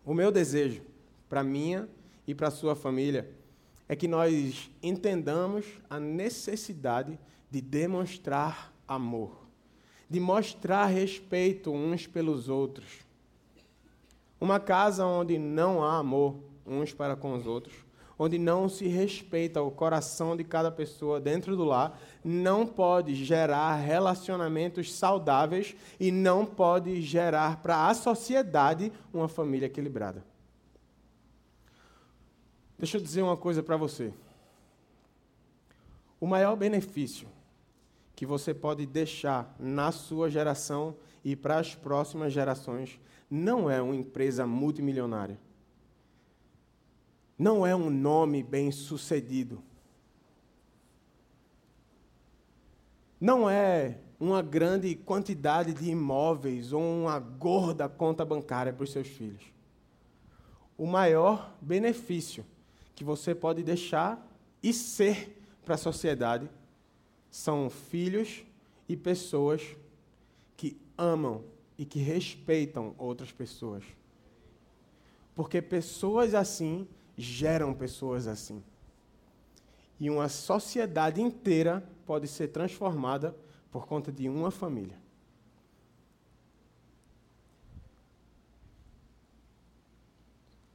O 0.03 0.15
meu 0.15 0.31
desejo 0.31 0.81
para 1.29 1.43
minha 1.43 1.87
e 2.29 2.35
para 2.35 2.49
a 2.49 2.51
sua 2.51 2.75
família 2.75 3.27
é 3.87 3.95
que 3.95 4.07
nós 4.07 4.69
entendamos 4.83 5.65
a 5.89 5.99
necessidade 5.99 7.17
de 7.49 7.59
demonstrar 7.59 8.71
amor, 8.87 9.47
de 10.07 10.19
mostrar 10.19 10.85
respeito 10.85 11.71
uns 11.71 12.05
pelos 12.05 12.47
outros. 12.47 12.99
Uma 14.39 14.59
casa 14.59 15.07
onde 15.07 15.39
não 15.39 15.83
há 15.83 15.97
amor 15.97 16.35
uns 16.67 16.93
para 16.93 17.15
com 17.15 17.33
os 17.33 17.47
outros, 17.47 17.73
onde 18.19 18.37
não 18.37 18.69
se 18.69 18.85
respeita 18.85 19.63
o 19.63 19.71
coração 19.71 20.37
de 20.37 20.43
cada 20.43 20.69
pessoa 20.69 21.19
dentro 21.19 21.57
do 21.57 21.63
lar, 21.63 21.99
não 22.23 22.63
pode 22.63 23.15
gerar 23.15 23.73
relacionamentos 23.77 24.93
saudáveis 24.93 25.75
e 25.99 26.11
não 26.11 26.45
pode 26.45 27.01
gerar 27.01 27.59
para 27.63 27.87
a 27.87 27.93
sociedade 27.95 28.93
uma 29.11 29.27
família 29.27 29.65
equilibrada. 29.65 30.28
Deixa 32.79 32.95
eu 32.95 33.01
dizer 33.01 33.21
uma 33.21 33.35
coisa 33.35 33.61
para 33.61 33.75
você. 33.75 34.13
O 36.17 36.25
maior 36.25 36.55
benefício 36.55 37.27
que 38.15 38.25
você 38.25 38.53
pode 38.53 38.85
deixar 38.85 39.53
na 39.59 39.91
sua 39.91 40.29
geração 40.29 40.95
e 41.23 41.35
para 41.35 41.59
as 41.59 41.75
próximas 41.75 42.31
gerações 42.31 42.97
não 43.29 43.69
é 43.69 43.81
uma 43.81 43.95
empresa 43.95 44.47
multimilionária. 44.47 45.37
Não 47.37 47.67
é 47.67 47.75
um 47.75 47.89
nome 47.89 48.41
bem 48.41 48.71
sucedido. 48.71 49.61
Não 53.19 53.49
é 53.49 53.99
uma 54.17 54.41
grande 54.41 54.95
quantidade 54.95 55.73
de 55.73 55.89
imóveis 55.89 56.71
ou 56.71 56.81
uma 56.81 57.19
gorda 57.19 57.89
conta 57.89 58.23
bancária 58.23 58.71
para 58.71 58.85
os 58.85 58.91
seus 58.91 59.07
filhos. 59.07 59.43
O 60.77 60.87
maior 60.87 61.53
benefício 61.61 62.45
que 62.99 63.03
você 63.05 63.33
pode 63.33 63.63
deixar 63.63 64.29
e 64.61 64.73
ser 64.73 65.41
para 65.63 65.75
a 65.75 65.77
sociedade 65.77 66.49
são 67.31 67.69
filhos 67.69 68.43
e 68.89 68.97
pessoas 68.97 69.61
que 70.57 70.77
amam 70.97 71.41
e 71.77 71.85
que 71.85 71.99
respeitam 71.99 72.93
outras 72.97 73.31
pessoas. 73.31 73.85
Porque 75.33 75.61
pessoas 75.61 76.35
assim 76.35 76.85
geram 77.17 77.73
pessoas 77.73 78.27
assim. 78.27 78.61
E 79.97 80.09
uma 80.09 80.27
sociedade 80.27 81.21
inteira 81.21 81.89
pode 82.05 82.27
ser 82.27 82.49
transformada 82.49 83.33
por 83.71 83.87
conta 83.87 84.11
de 84.11 84.27
uma 84.27 84.51
família. 84.51 84.99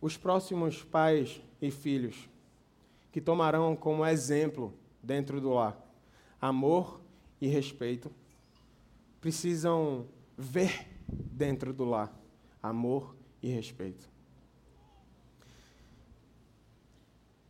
Os 0.00 0.16
próximos 0.16 0.82
pais 0.82 1.38
e 1.64 1.70
filhos 1.70 2.28
que 3.10 3.20
tomarão 3.20 3.74
como 3.74 4.04
exemplo 4.04 4.74
dentro 5.02 5.40
do 5.40 5.50
lar 5.50 5.80
amor 6.40 7.00
e 7.40 7.46
respeito 7.46 8.10
precisam 9.20 10.06
ver 10.36 10.86
dentro 11.08 11.72
do 11.72 11.84
lar 11.84 12.14
amor 12.62 13.14
e 13.42 13.48
respeito. 13.48 14.08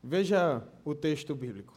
Veja 0.03 0.67
o 0.85 0.95
texto 0.95 1.35
bíblico. 1.35 1.75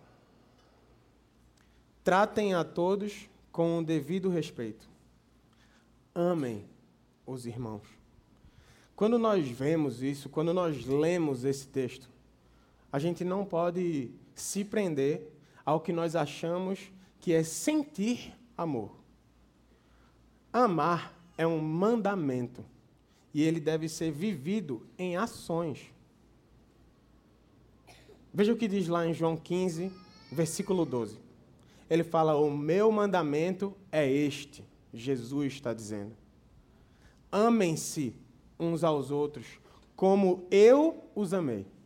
Tratem 2.03 2.53
a 2.53 2.63
todos 2.63 3.29
com 3.51 3.79
o 3.79 3.83
devido 3.83 4.29
respeito. 4.29 4.87
Amem 6.13 6.65
os 7.25 7.45
irmãos. 7.45 7.87
Quando 8.95 9.17
nós 9.19 9.47
vemos 9.47 10.01
isso, 10.01 10.27
quando 10.27 10.53
nós 10.53 10.85
lemos 10.85 11.43
esse 11.43 11.67
texto, 11.67 12.09
a 12.97 12.99
gente 12.99 13.23
não 13.23 13.45
pode 13.45 14.09
se 14.33 14.65
prender 14.65 15.31
ao 15.63 15.79
que 15.79 15.93
nós 15.93 16.15
achamos 16.15 16.91
que 17.19 17.31
é 17.31 17.43
sentir 17.43 18.33
amor. 18.57 18.89
Amar 20.51 21.15
é 21.37 21.45
um 21.45 21.59
mandamento 21.59 22.65
e 23.31 23.43
ele 23.43 23.59
deve 23.59 23.87
ser 23.87 24.11
vivido 24.11 24.83
em 24.97 25.15
ações. 25.15 25.93
Veja 28.33 28.51
o 28.51 28.57
que 28.57 28.67
diz 28.67 28.87
lá 28.87 29.05
em 29.05 29.13
João 29.13 29.37
15, 29.37 29.91
versículo 30.31 30.83
12. 30.83 31.19
Ele 31.87 32.03
fala: 32.03 32.35
O 32.35 32.49
meu 32.49 32.91
mandamento 32.91 33.77
é 33.91 34.11
este. 34.11 34.65
Jesus 34.91 35.53
está 35.53 35.71
dizendo: 35.71 36.17
Amem-se 37.31 38.15
uns 38.59 38.83
aos 38.83 39.11
outros, 39.11 39.45
como 39.95 40.47
eu 40.49 41.03
os 41.13 41.31
amei. 41.31 41.76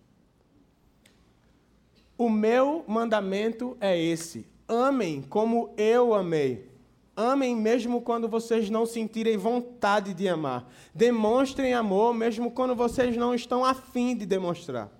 O 2.21 2.29
meu 2.29 2.85
mandamento 2.87 3.75
é 3.81 3.99
esse: 3.99 4.45
amem 4.67 5.23
como 5.23 5.73
eu 5.75 6.13
amei. 6.13 6.69
Amem 7.15 7.55
mesmo 7.55 7.99
quando 7.99 8.29
vocês 8.29 8.69
não 8.69 8.85
sentirem 8.85 9.37
vontade 9.37 10.13
de 10.13 10.29
amar. 10.29 10.71
Demonstrem 10.93 11.73
amor 11.73 12.13
mesmo 12.13 12.51
quando 12.51 12.75
vocês 12.75 13.17
não 13.17 13.33
estão 13.33 13.65
afim 13.65 14.15
de 14.15 14.27
demonstrar 14.27 14.91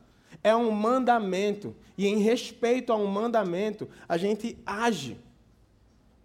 é 0.43 0.55
um 0.55 0.71
mandamento. 0.71 1.75
E 1.95 2.07
em 2.07 2.17
respeito 2.17 2.91
a 2.91 2.95
um 2.95 3.05
mandamento, 3.05 3.87
a 4.09 4.17
gente 4.17 4.57
age, 4.65 5.15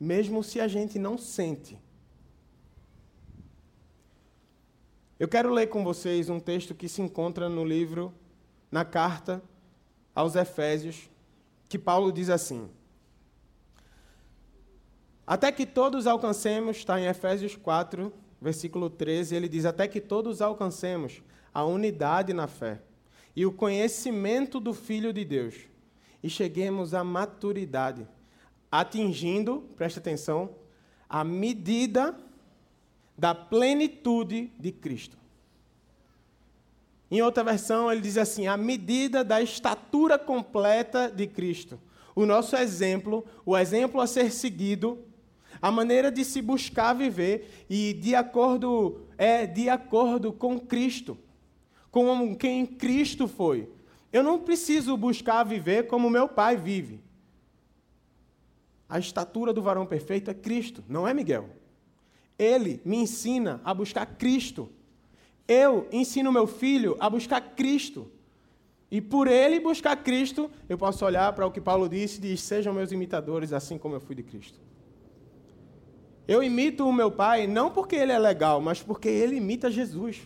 mesmo 0.01 0.43
se 0.43 0.59
a 0.61 0.67
gente 0.67 0.99
não 0.99 1.19
sente. 1.19 1.79
Eu 5.21 5.29
quero 5.29 5.53
ler 5.53 5.67
com 5.67 5.85
vocês 5.85 6.31
um 6.31 6.41
texto 6.41 6.75
que 6.75 6.89
se 6.89 7.03
encontra 7.03 7.51
no 7.51 7.67
livro, 7.67 8.15
na 8.73 8.83
carta 8.83 9.43
aos 10.17 10.35
Efésios, 10.35 11.11
que 11.69 11.79
Paulo 11.79 12.11
diz 12.11 12.31
assim: 12.31 12.71
Até 15.27 15.53
que 15.53 15.67
todos 15.67 16.07
alcancemos, 16.07 16.79
está 16.79 16.99
em 16.99 17.05
Efésios 17.05 17.55
4, 17.55 18.11
versículo 18.41 18.89
13, 18.89 19.37
ele 19.37 19.49
diz: 19.49 19.67
Até 19.67 19.87
que 19.87 20.01
todos 20.01 20.41
alcancemos 20.41 21.23
a 21.53 21.63
unidade 21.65 22.33
na 22.33 22.47
fé 22.47 22.81
e 23.37 23.45
o 23.45 23.53
conhecimento 23.53 24.59
do 24.59 24.73
Filho 24.73 25.13
de 25.13 25.23
Deus, 25.23 25.55
e 26.23 26.31
cheguemos 26.31 26.95
à 26.95 27.05
maturidade, 27.05 28.09
atingindo, 28.73 29.69
preste 29.77 29.99
atenção, 29.99 30.57
a 31.09 31.23
medida 31.23 32.19
da 33.17 33.35
plenitude 33.35 34.51
de 34.59 34.73
Cristo. 34.73 35.19
Em 37.11 37.23
outra 37.23 37.45
versão, 37.45 37.91
ele 37.91 38.01
diz 38.01 38.17
assim: 38.17 38.47
a 38.47 38.57
medida 38.57 39.23
da 39.23 39.41
estatura 39.41 40.19
completa 40.19 41.11
de 41.11 41.27
Cristo. 41.27 41.81
O 42.15 42.25
nosso 42.25 42.57
exemplo, 42.57 43.25
o 43.45 43.57
exemplo 43.57 44.01
a 44.01 44.07
ser 44.07 44.33
seguido, 44.33 44.99
a 45.61 45.71
maneira 45.71 46.11
de 46.11 46.25
se 46.25 46.41
buscar 46.41 46.95
viver 46.95 47.67
e 47.69 47.93
de 47.93 48.15
acordo 48.15 49.03
é 49.19 49.47
de 49.47 49.69
acordo 49.69 50.33
com 50.33 50.59
Cristo 50.59 51.19
como 51.97 52.37
quem 52.37 52.67
Cristo 52.67 53.27
foi. 53.27 53.71
Eu 54.13 54.23
não 54.23 54.39
preciso 54.39 54.95
buscar 54.99 55.43
viver 55.45 55.87
como 55.87 56.11
meu 56.11 56.29
pai 56.29 56.55
vive. 56.55 57.01
A 58.87 58.99
estatura 58.99 59.51
do 59.51 59.63
varão 59.63 59.87
perfeito 59.87 60.31
é 60.31 60.35
Cristo, 60.35 60.85
não 60.87 61.09
é 61.09 61.15
Miguel. 61.15 61.49
Ele 62.39 62.83
me 62.85 62.99
ensina 62.99 63.63
a 63.65 63.73
buscar 63.73 64.05
Cristo. 64.05 64.69
Eu 65.49 65.87
ensino 65.93 66.33
meu 66.33 66.47
filho 66.47 66.97
a 66.99 67.09
buscar 67.09 67.41
Cristo. 67.41 68.11
E 68.91 69.01
por 69.01 69.27
ele 69.27 69.61
buscar 69.61 69.97
Cristo, 69.97 70.51
eu 70.69 70.79
posso 70.79 71.05
olhar 71.05 71.33
para 71.33 71.47
o 71.47 71.51
que 71.51 71.61
Paulo 71.61 71.89
disse 71.89 72.19
e 72.19 72.21
diz: 72.23 72.41
Sejam 72.41 72.73
meus 72.73 72.93
imitadores, 72.93 73.53
assim 73.53 73.79
como 73.79 73.95
eu 73.95 74.01
fui 74.01 74.15
de 74.15 74.23
Cristo. 74.23 74.59
Eu 76.27 76.43
imito 76.43 76.87
o 76.87 76.93
meu 76.93 77.11
pai 77.11 77.47
não 77.47 77.71
porque 77.71 77.95
ele 77.95 78.13
é 78.13 78.19
legal, 78.19 78.61
mas 78.61 78.83
porque 78.83 79.09
ele 79.09 79.37
imita 79.37 79.71
Jesus. 79.71 80.23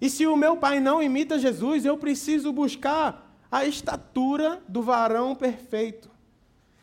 E 0.00 0.08
se 0.08 0.26
o 0.26 0.36
meu 0.36 0.56
pai 0.56 0.80
não 0.80 1.02
imita 1.02 1.38
Jesus, 1.38 1.84
eu 1.84 1.96
preciso 1.96 2.52
buscar 2.52 3.38
a 3.50 3.64
estatura 3.64 4.62
do 4.68 4.82
varão 4.82 5.34
perfeito. 5.34 6.10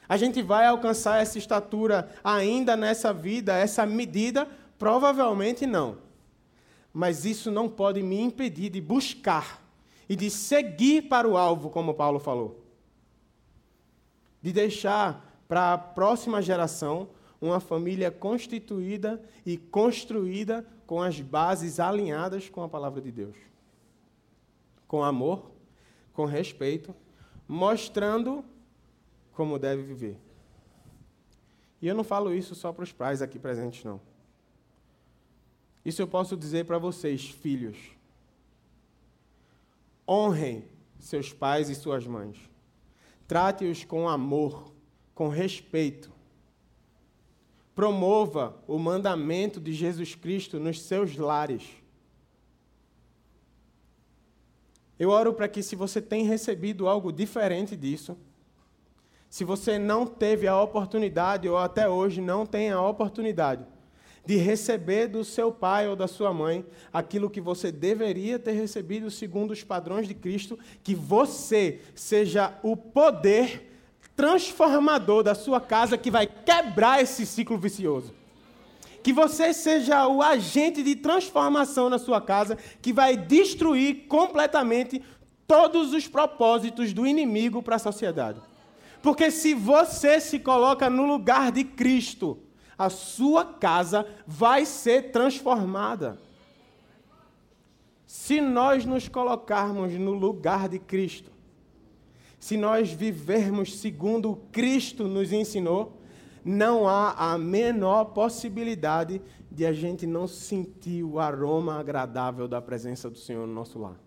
A 0.07 0.17
gente 0.17 0.41
vai 0.41 0.65
alcançar 0.65 1.21
essa 1.21 1.37
estatura 1.37 2.09
ainda 2.23 2.75
nessa 2.75 3.13
vida, 3.13 3.55
essa 3.55 3.85
medida? 3.85 4.47
Provavelmente 4.77 5.65
não. 5.65 6.02
Mas 6.93 7.25
isso 7.25 7.49
não 7.49 7.67
pode 7.67 8.03
me 8.03 8.21
impedir 8.21 8.69
de 8.69 8.79
buscar 8.79 9.61
e 10.07 10.15
de 10.15 10.29
seguir 10.29 11.09
para 11.09 11.27
o 11.27 11.35
alvo, 11.35 11.71
como 11.71 11.95
Paulo 11.95 12.19
falou. 12.19 12.63
De 14.41 14.53
deixar 14.53 15.43
para 15.47 15.73
a 15.73 15.77
próxima 15.77 16.41
geração 16.41 17.09
uma 17.41 17.59
família 17.59 18.11
constituída 18.11 19.21
e 19.45 19.57
construída 19.57 20.65
com 20.85 21.01
as 21.01 21.19
bases 21.19 21.79
alinhadas 21.79 22.49
com 22.49 22.61
a 22.61 22.69
palavra 22.69 23.01
de 23.01 23.11
Deus. 23.11 23.35
Com 24.87 25.03
amor, 25.03 25.51
com 26.13 26.25
respeito, 26.25 26.95
mostrando 27.47 28.45
como 29.33 29.57
deve 29.57 29.81
viver. 29.81 30.19
E 31.81 31.87
eu 31.87 31.95
não 31.95 32.03
falo 32.03 32.33
isso 32.33 32.55
só 32.55 32.71
para 32.71 32.83
os 32.83 32.91
pais 32.91 33.21
aqui 33.21 33.37
presentes, 33.37 33.83
não. 33.83 33.99
Isso 35.83 36.01
eu 36.01 36.07
posso 36.07 36.37
dizer 36.37 36.65
para 36.65 36.77
vocês, 36.77 37.29
filhos. 37.29 37.77
Honrem 40.07 40.65
seus 40.99 41.33
pais 41.33 41.69
e 41.69 41.75
suas 41.75 42.07
mães. 42.07 42.37
Trate-os 43.27 43.83
com 43.83 44.07
amor, 44.07 44.71
com 45.13 45.27
respeito 45.27 46.13
Promova 47.75 48.55
o 48.67 48.77
mandamento 48.77 49.59
de 49.59 49.73
Jesus 49.73 50.13
Cristo 50.13 50.59
nos 50.59 50.81
seus 50.81 51.17
lares. 51.17 51.63
Eu 54.99 55.09
oro 55.09 55.33
para 55.33 55.47
que, 55.47 55.63
se 55.63 55.75
você 55.75 55.99
tem 55.99 56.23
recebido 56.23 56.87
algo 56.87 57.11
diferente 57.11 57.75
disso, 57.75 58.15
se 59.27 59.43
você 59.43 59.79
não 59.79 60.05
teve 60.05 60.47
a 60.47 60.61
oportunidade, 60.61 61.49
ou 61.49 61.57
até 61.57 61.89
hoje 61.89 62.21
não 62.21 62.45
tem 62.45 62.69
a 62.69 62.79
oportunidade, 62.79 63.65
de 64.25 64.37
receber 64.37 65.07
do 65.07 65.23
seu 65.23 65.51
pai 65.51 65.87
ou 65.87 65.95
da 65.95 66.07
sua 66.07 66.33
mãe 66.33 66.65
aquilo 66.91 67.29
que 67.29 67.41
você 67.41 67.71
deveria 67.71 68.39
ter 68.39 68.53
recebido 68.53 69.11
segundo 69.11 69.51
os 69.51 69.63
padrões 69.63 70.07
de 70.07 70.13
Cristo, 70.13 70.57
que 70.81 70.95
você 70.95 71.81
seja 71.93 72.57
o 72.63 72.77
poder 72.77 73.69
transformador 74.15 75.23
da 75.23 75.35
sua 75.35 75.59
casa 75.59 75.97
que 75.97 76.11
vai 76.11 76.27
quebrar 76.27 77.01
esse 77.01 77.25
ciclo 77.25 77.57
vicioso. 77.57 78.13
Que 79.01 79.11
você 79.11 79.53
seja 79.53 80.07
o 80.07 80.21
agente 80.21 80.81
de 80.81 80.95
transformação 80.95 81.89
na 81.89 81.99
sua 81.99 82.21
casa 82.21 82.57
que 82.81 82.93
vai 82.93 83.17
destruir 83.17 84.07
completamente 84.07 85.01
todos 85.45 85.91
os 85.93 86.07
propósitos 86.07 86.93
do 86.93 87.05
inimigo 87.05 87.61
para 87.61 87.75
a 87.75 87.79
sociedade. 87.79 88.39
Porque 89.01 89.29
se 89.29 89.53
você 89.53 90.21
se 90.21 90.39
coloca 90.39 90.89
no 90.89 91.05
lugar 91.05 91.51
de 91.51 91.65
Cristo, 91.65 92.39
a 92.77 92.89
sua 92.89 93.45
casa 93.45 94.07
vai 94.25 94.65
ser 94.65 95.11
transformada. 95.11 96.19
Se 98.05 98.39
nós 98.39 98.85
nos 98.85 99.07
colocarmos 99.07 99.93
no 99.93 100.13
lugar 100.13 100.69
de 100.69 100.79
Cristo, 100.79 101.31
se 102.39 102.57
nós 102.57 102.91
vivermos 102.91 103.79
segundo 103.79 104.35
Cristo 104.51 105.07
nos 105.07 105.31
ensinou, 105.31 105.97
não 106.43 106.87
há 106.87 107.33
a 107.33 107.37
menor 107.37 108.05
possibilidade 108.05 109.21
de 109.49 109.65
a 109.65 109.71
gente 109.71 110.05
não 110.05 110.27
sentir 110.27 111.03
o 111.03 111.19
aroma 111.19 111.79
agradável 111.79 112.47
da 112.47 112.61
presença 112.61 113.09
do 113.09 113.17
Senhor 113.17 113.47
no 113.47 113.53
nosso 113.53 113.79
lar. 113.79 113.97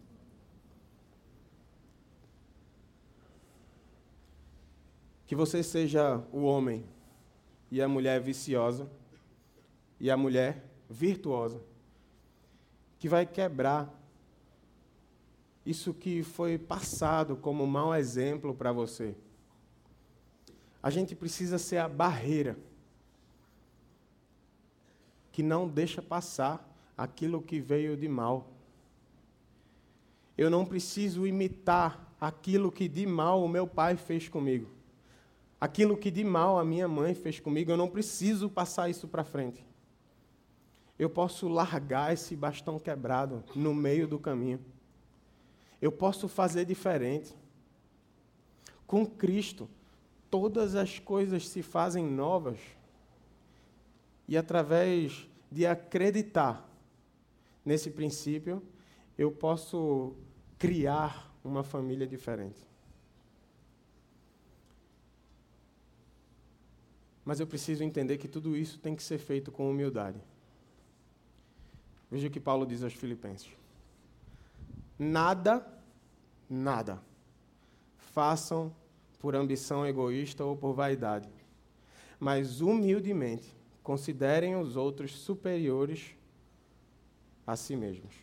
Que 5.26 5.34
você 5.34 5.62
seja 5.62 6.22
o 6.32 6.42
homem 6.42 6.84
e 7.76 7.82
a 7.82 7.86
mulher 7.86 8.18
viciosa 8.22 8.90
e 10.00 10.10
a 10.10 10.16
mulher 10.16 10.64
virtuosa, 10.88 11.60
que 12.98 13.06
vai 13.06 13.26
quebrar 13.26 13.92
isso 15.64 15.92
que 15.92 16.22
foi 16.22 16.56
passado 16.56 17.36
como 17.36 17.66
mau 17.66 17.94
exemplo 17.94 18.54
para 18.54 18.72
você. 18.72 19.14
A 20.82 20.88
gente 20.88 21.14
precisa 21.14 21.58
ser 21.58 21.76
a 21.76 21.86
barreira 21.86 22.56
que 25.30 25.42
não 25.42 25.68
deixa 25.68 26.00
passar 26.00 26.66
aquilo 26.96 27.42
que 27.42 27.60
veio 27.60 27.94
de 27.94 28.08
mal. 28.08 28.54
Eu 30.38 30.48
não 30.48 30.64
preciso 30.64 31.26
imitar 31.26 32.16
aquilo 32.18 32.72
que 32.72 32.88
de 32.88 33.04
mal 33.04 33.44
o 33.44 33.48
meu 33.48 33.66
pai 33.66 33.96
fez 33.96 34.30
comigo. 34.30 34.70
Aquilo 35.60 35.96
que 35.96 36.10
de 36.10 36.22
mal 36.22 36.58
a 36.58 36.64
minha 36.64 36.86
mãe 36.86 37.14
fez 37.14 37.40
comigo, 37.40 37.70
eu 37.70 37.76
não 37.76 37.88
preciso 37.88 38.48
passar 38.50 38.90
isso 38.90 39.08
para 39.08 39.24
frente. 39.24 39.64
Eu 40.98 41.08
posso 41.08 41.48
largar 41.48 42.12
esse 42.12 42.36
bastão 42.36 42.78
quebrado 42.78 43.42
no 43.54 43.74
meio 43.74 44.06
do 44.06 44.18
caminho. 44.18 44.60
Eu 45.80 45.92
posso 45.92 46.28
fazer 46.28 46.64
diferente. 46.64 47.34
Com 48.86 49.06
Cristo, 49.06 49.68
todas 50.30 50.74
as 50.74 50.98
coisas 50.98 51.48
se 51.48 51.62
fazem 51.62 52.04
novas. 52.04 52.58
E 54.28 54.36
através 54.36 55.28
de 55.50 55.66
acreditar 55.66 56.68
nesse 57.64 57.90
princípio, 57.90 58.62
eu 59.16 59.30
posso 59.30 60.14
criar 60.58 61.34
uma 61.44 61.62
família 61.62 62.06
diferente. 62.06 62.60
Mas 67.26 67.40
eu 67.40 67.46
preciso 67.46 67.82
entender 67.82 68.16
que 68.16 68.28
tudo 68.28 68.56
isso 68.56 68.78
tem 68.78 68.94
que 68.94 69.02
ser 69.02 69.18
feito 69.18 69.52
com 69.52 69.68
humildade. 69.68 70.18
Veja 72.10 72.28
o 72.28 72.30
que 72.30 72.40
Paulo 72.40 72.64
diz 72.64 72.84
aos 72.84 72.94
Filipenses. 72.94 73.50
Nada, 74.96 75.66
nada 76.48 77.02
façam 78.16 78.72
por 79.18 79.36
ambição 79.36 79.86
egoísta 79.86 80.44
ou 80.44 80.56
por 80.56 80.72
vaidade, 80.72 81.28
mas 82.18 82.62
humildemente 82.62 83.54
considerem 83.82 84.56
os 84.56 84.76
outros 84.76 85.12
superiores 85.12 86.14
a 87.46 87.56
si 87.56 87.76
mesmos. 87.76 88.14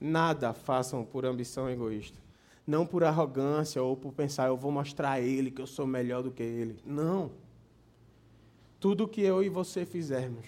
Nada 0.00 0.52
façam 0.52 1.04
por 1.04 1.24
ambição 1.24 1.70
egoísta, 1.70 2.18
não 2.66 2.84
por 2.84 3.04
arrogância 3.04 3.82
ou 3.82 3.96
por 3.96 4.12
pensar 4.12 4.48
eu 4.48 4.56
vou 4.56 4.72
mostrar 4.72 5.12
a 5.12 5.20
ele 5.20 5.50
que 5.50 5.60
eu 5.60 5.66
sou 5.66 5.86
melhor 5.86 6.22
do 6.22 6.32
que 6.32 6.42
ele. 6.42 6.80
Não. 6.84 7.30
Tudo 8.80 9.08
que 9.08 9.20
eu 9.20 9.42
e 9.42 9.48
você 9.48 9.84
fizermos, 9.84 10.46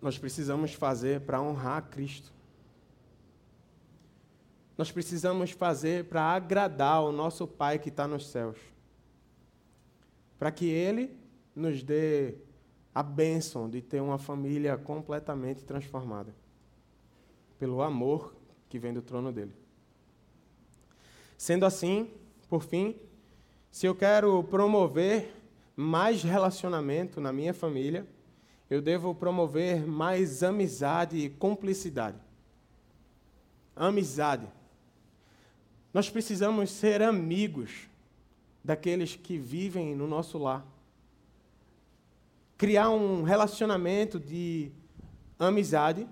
nós 0.00 0.18
precisamos 0.18 0.72
fazer 0.72 1.20
para 1.22 1.40
honrar 1.40 1.88
Cristo. 1.90 2.32
Nós 4.78 4.92
precisamos 4.92 5.50
fazer 5.50 6.04
para 6.04 6.22
agradar 6.22 7.02
o 7.02 7.10
nosso 7.10 7.46
Pai 7.46 7.78
que 7.78 7.88
está 7.88 8.06
nos 8.06 8.28
céus. 8.28 8.58
Para 10.38 10.50
que 10.50 10.66
Ele 10.66 11.16
nos 11.54 11.82
dê 11.82 12.34
a 12.94 13.02
bênção 13.02 13.68
de 13.68 13.80
ter 13.80 14.00
uma 14.00 14.18
família 14.18 14.76
completamente 14.76 15.64
transformada. 15.64 16.34
Pelo 17.58 17.82
amor 17.82 18.34
que 18.68 18.78
vem 18.78 18.92
do 18.92 19.02
trono 19.02 19.32
dele. 19.32 19.54
Sendo 21.36 21.66
assim, 21.66 22.10
por 22.48 22.62
fim, 22.62 22.96
se 23.70 23.86
eu 23.86 23.94
quero 23.94 24.42
promover 24.44 25.34
mais 25.76 26.22
relacionamento 26.22 27.20
na 27.20 27.30
minha 27.30 27.52
família, 27.52 28.06
eu 28.70 28.80
devo 28.80 29.14
promover 29.14 29.86
mais 29.86 30.42
amizade 30.42 31.18
e 31.18 31.28
cumplicidade. 31.28 32.18
Amizade. 33.76 34.48
Nós 35.92 36.08
precisamos 36.08 36.70
ser 36.70 37.02
amigos 37.02 37.88
daqueles 38.64 39.14
que 39.14 39.38
vivem 39.38 39.94
no 39.94 40.06
nosso 40.08 40.38
lar. 40.38 40.66
Criar 42.56 42.88
um 42.90 43.22
relacionamento 43.22 44.18
de 44.18 44.72
amizade, 45.38 46.08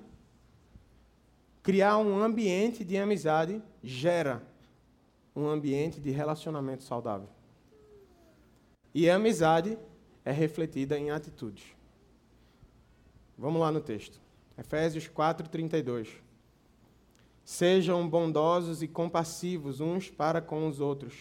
criar 1.62 1.96
um 1.96 2.22
ambiente 2.22 2.84
de 2.84 2.98
amizade 2.98 3.62
gera 3.82 4.42
um 5.34 5.48
ambiente 5.48 5.98
de 5.98 6.10
relacionamento 6.10 6.84
saudável. 6.84 7.33
E 8.94 9.10
a 9.10 9.16
amizade 9.16 9.76
é 10.24 10.30
refletida 10.30 10.96
em 10.96 11.10
atitudes. 11.10 11.64
Vamos 13.36 13.60
lá 13.60 13.72
no 13.72 13.80
texto. 13.80 14.20
Efésios 14.56 15.08
4, 15.08 15.48
32. 15.48 16.08
Sejam 17.44 18.08
bondosos 18.08 18.82
e 18.82 18.88
compassivos 18.88 19.80
uns 19.80 20.08
para 20.08 20.40
com 20.40 20.66
os 20.68 20.80
outros, 20.80 21.14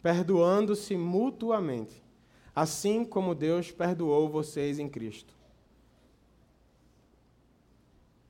perdoando-se 0.00 0.96
mutuamente, 0.96 2.02
assim 2.54 3.04
como 3.04 3.34
Deus 3.34 3.70
perdoou 3.72 4.30
vocês 4.30 4.78
em 4.78 4.88
Cristo. 4.88 5.34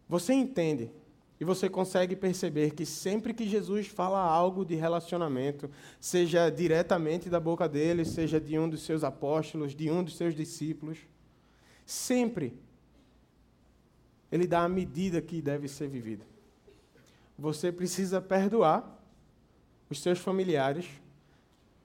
Você 0.09 0.33
entende 0.33 0.91
e 1.39 1.45
você 1.45 1.69
consegue 1.69 2.17
perceber 2.17 2.75
que 2.75 2.87
sempre 2.87 3.35
que 3.35 3.47
Jesus 3.47 3.87
fala 3.87 4.21
algo 4.21 4.65
de 4.65 4.75
relacionamento, 4.75 5.71
seja 6.01 6.49
diretamente 6.51 7.29
da 7.29 7.39
boca 7.39 7.69
dele, 7.69 8.05
seja 8.05 8.41
de 8.41 8.59
um 8.59 8.69
dos 8.69 8.83
seus 8.83 9.05
apóstolos, 9.05 9.75
de 9.75 9.91
um 9.91 10.03
dos 10.03 10.17
seus 10.17 10.35
discípulos, 10.35 10.99
sempre 11.85 12.59
ele 14.33 14.47
dá 14.47 14.65
a 14.65 14.69
medida 14.69 15.21
que 15.21 15.43
deve 15.43 15.69
ser 15.69 15.89
vivida 15.89 16.25
você 17.39 17.71
precisa 17.71 18.21
perdoar 18.21 18.99
os 19.91 20.01
seus 20.01 20.19
familiares, 20.19 20.89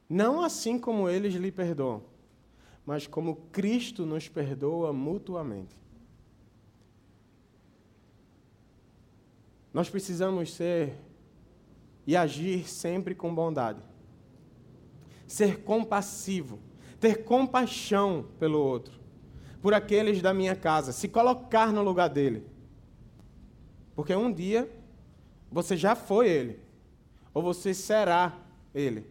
não 0.09 0.41
assim 0.41 0.79
como 0.79 1.09
eles 1.09 1.33
lhe 1.33 1.51
perdoam, 1.51 2.03
mas 2.85 3.05
como 3.05 3.35
Cristo 3.51 4.05
nos 4.05 4.27
perdoa 4.27 4.91
mutuamente. 4.93 5.75
Nós 9.73 9.89
precisamos 9.89 10.53
ser 10.53 10.97
e 12.05 12.15
agir 12.15 12.67
sempre 12.67 13.15
com 13.15 13.34
bondade. 13.34 13.81
Ser 15.27 15.63
compassivo, 15.63 16.60
ter 16.99 17.23
compaixão 17.23 18.27
pelo 18.38 18.60
outro, 18.60 18.99
por 19.62 19.73
aqueles 19.73 20.21
da 20.21 20.34
minha 20.34 20.55
casa, 20.55 20.91
se 20.91 21.07
colocar 21.07 21.71
no 21.71 21.81
lugar 21.81 22.10
dele. 22.10 22.45
Porque 23.95 24.13
um 24.13 24.31
dia 24.31 24.69
você 25.51 25.77
já 25.77 25.95
foi 25.95 26.29
ele. 26.29 26.60
Ou 27.34 27.41
você 27.41 27.73
será 27.73 28.38
ele. 28.73 29.05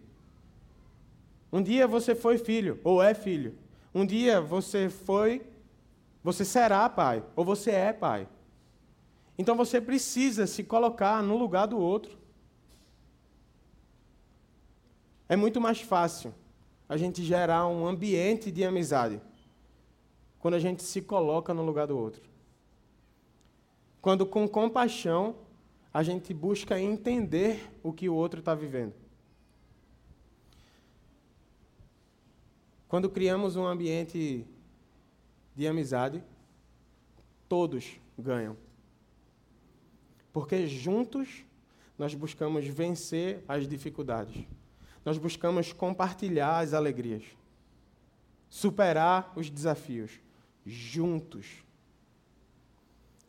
Um 1.53 1.63
dia 1.63 1.87
você 1.87 2.15
foi 2.15 2.39
filho, 2.39 2.79
ou 2.85 3.03
é 3.03 3.15
filho. 3.15 3.57
Um 3.95 4.07
dia 4.07 4.41
você 4.41 4.89
foi, 4.89 5.43
você 6.23 6.45
será 6.45 6.89
pai, 6.89 7.25
ou 7.35 7.45
você 7.45 7.71
é 7.71 7.93
pai. 7.93 8.29
Então 9.41 9.57
você 9.57 9.81
precisa 9.81 10.47
se 10.47 10.63
colocar 10.63 11.23
no 11.23 11.35
lugar 11.35 11.65
do 11.65 11.79
outro. 11.79 12.19
É 15.27 15.35
muito 15.35 15.59
mais 15.59 15.81
fácil 15.81 16.35
a 16.87 16.95
gente 16.99 17.25
gerar 17.25 17.67
um 17.67 17.87
ambiente 17.87 18.51
de 18.51 18.63
amizade 18.63 19.19
quando 20.39 20.53
a 20.53 20.59
gente 20.59 20.83
se 20.83 21.01
coloca 21.01 21.55
no 21.55 21.63
lugar 21.63 21.87
do 21.87 21.97
outro. 21.97 22.23
Quando 24.03 24.27
com 24.27 24.47
compaixão 24.47 25.37
a 25.91 26.03
gente 26.03 26.35
busca 26.35 26.79
entender 26.79 27.67
o 27.83 27.95
que 27.95 28.11
o 28.11 28.15
outro 28.15 28.41
está 28.41 28.55
vivendo. 28.55 28.93
Quando 32.89 33.09
criamos 33.09 33.57
um 33.57 33.65
ambiente 33.65 34.47
de 35.57 35.67
amizade, 35.67 36.23
todos 37.49 37.99
ganham. 38.19 38.55
Porque 40.33 40.67
juntos 40.67 41.45
nós 41.99 42.15
buscamos 42.15 42.67
vencer 42.67 43.45
as 43.47 43.69
dificuldades. 43.69 44.45
Nós 45.05 45.19
buscamos 45.19 45.73
compartilhar 45.73 46.59
as 46.59 46.73
alegrias. 46.73 47.25
Superar 48.49 49.33
os 49.37 49.51
desafios. 49.51 50.21
Juntos. 50.65 51.47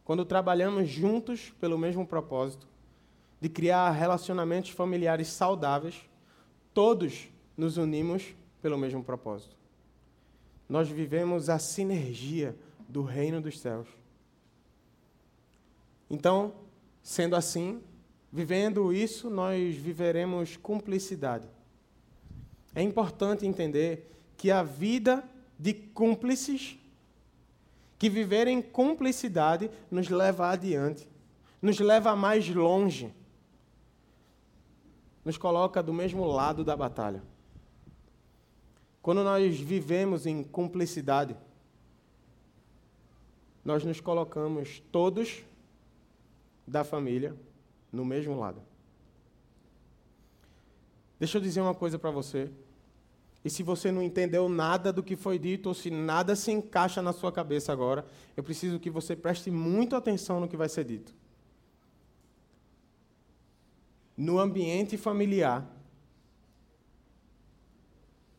Quando 0.03 0.25
trabalhamos 0.25 0.89
juntos 0.89 1.53
pelo 1.59 1.77
mesmo 1.77 2.05
propósito, 2.05 2.67
de 3.39 3.49
criar 3.49 3.89
relacionamentos 3.91 4.69
familiares 4.69 5.27
saudáveis, 5.29 6.07
todos 6.73 7.27
nos 7.57 7.77
unimos 7.77 8.35
pelo 8.61 8.77
mesmo 8.77 9.03
propósito. 9.03 9.55
Nós 10.69 10.87
vivemos 10.87 11.49
a 11.49 11.57
sinergia 11.57 12.55
do 12.87 13.01
reino 13.01 13.41
dos 13.41 13.59
céus. 13.59 13.87
Então, 16.09 16.53
sendo 17.01 17.35
assim, 17.35 17.81
vivendo 18.31 18.93
isso, 18.93 19.29
nós 19.29 19.75
viveremos 19.75 20.57
cumplicidade. 20.57 21.47
É 22.73 22.81
importante 22.81 23.45
entender 23.45 24.09
que 24.37 24.49
a 24.49 24.63
vida 24.63 25.23
de 25.59 25.73
cúmplices, 25.73 26.77
que 27.99 28.09
viver 28.09 28.47
em 28.47 28.61
cumplicidade, 28.61 29.69
nos 29.89 30.09
leva 30.09 30.49
adiante, 30.49 31.07
nos 31.61 31.79
leva 31.79 32.15
mais 32.15 32.47
longe, 32.49 33.13
nos 35.23 35.37
coloca 35.37 35.83
do 35.83 35.93
mesmo 35.93 36.25
lado 36.25 36.63
da 36.63 36.75
batalha. 36.75 37.21
Quando 39.01 39.23
nós 39.23 39.59
vivemos 39.59 40.25
em 40.25 40.43
cumplicidade, 40.43 41.35
nós 43.63 43.83
nos 43.83 43.99
colocamos 43.99 44.81
todos 44.91 45.43
da 46.71 46.85
família 46.85 47.35
no 47.91 48.05
mesmo 48.05 48.39
lado. 48.39 48.61
Deixa 51.19 51.37
eu 51.37 51.41
dizer 51.41 51.59
uma 51.59 51.75
coisa 51.75 51.99
para 51.99 52.09
você. 52.09 52.49
E 53.43 53.49
se 53.49 53.61
você 53.61 53.91
não 53.91 54.01
entendeu 54.01 54.47
nada 54.47 54.93
do 54.93 55.03
que 55.03 55.15
foi 55.15 55.37
dito, 55.37 55.67
ou 55.67 55.75
se 55.75 55.91
nada 55.91 56.35
se 56.35 56.51
encaixa 56.51 57.01
na 57.01 57.11
sua 57.11 57.31
cabeça 57.31 57.73
agora, 57.73 58.05
eu 58.37 58.43
preciso 58.43 58.79
que 58.79 58.89
você 58.89 59.15
preste 59.15 59.51
muito 59.51 59.95
atenção 59.95 60.39
no 60.39 60.47
que 60.47 60.55
vai 60.55 60.69
ser 60.69 60.85
dito. 60.85 61.13
No 64.15 64.39
ambiente 64.39 64.97
familiar, 64.97 65.67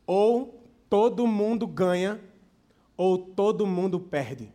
ou 0.06 0.66
todo 0.88 1.26
mundo 1.26 1.66
ganha, 1.66 2.20
ou 2.96 3.18
todo 3.18 3.66
mundo 3.66 4.00
perde. 4.00 4.52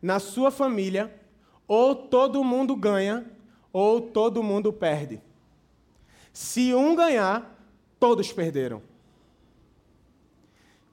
Na 0.00 0.18
sua 0.18 0.50
família, 0.50 1.23
ou 1.66 1.94
todo 1.94 2.44
mundo 2.44 2.76
ganha, 2.76 3.24
ou 3.72 4.00
todo 4.00 4.42
mundo 4.42 4.72
perde. 4.72 5.20
Se 6.32 6.74
um 6.74 6.94
ganhar, 6.94 7.58
todos 7.98 8.32
perderam. 8.32 8.82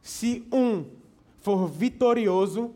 Se 0.02 0.48
um 0.52 0.86
for 1.40 1.68
vitorioso, 1.68 2.74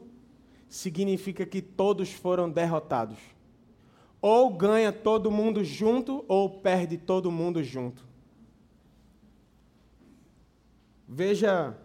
significa 0.67 1.45
que 1.45 1.61
todos 1.61 2.11
foram 2.11 2.49
derrotados. 2.49 3.17
Ou 4.21 4.49
ganha 4.49 4.91
todo 4.91 5.31
mundo 5.31 5.63
junto, 5.63 6.25
ou 6.27 6.49
perde 6.49 6.97
todo 6.97 7.31
mundo 7.31 7.63
junto. 7.63 8.03
Veja 11.07 11.77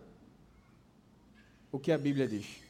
o 1.70 1.78
que 1.78 1.92
a 1.92 1.98
Bíblia 1.98 2.26
diz. 2.26 2.62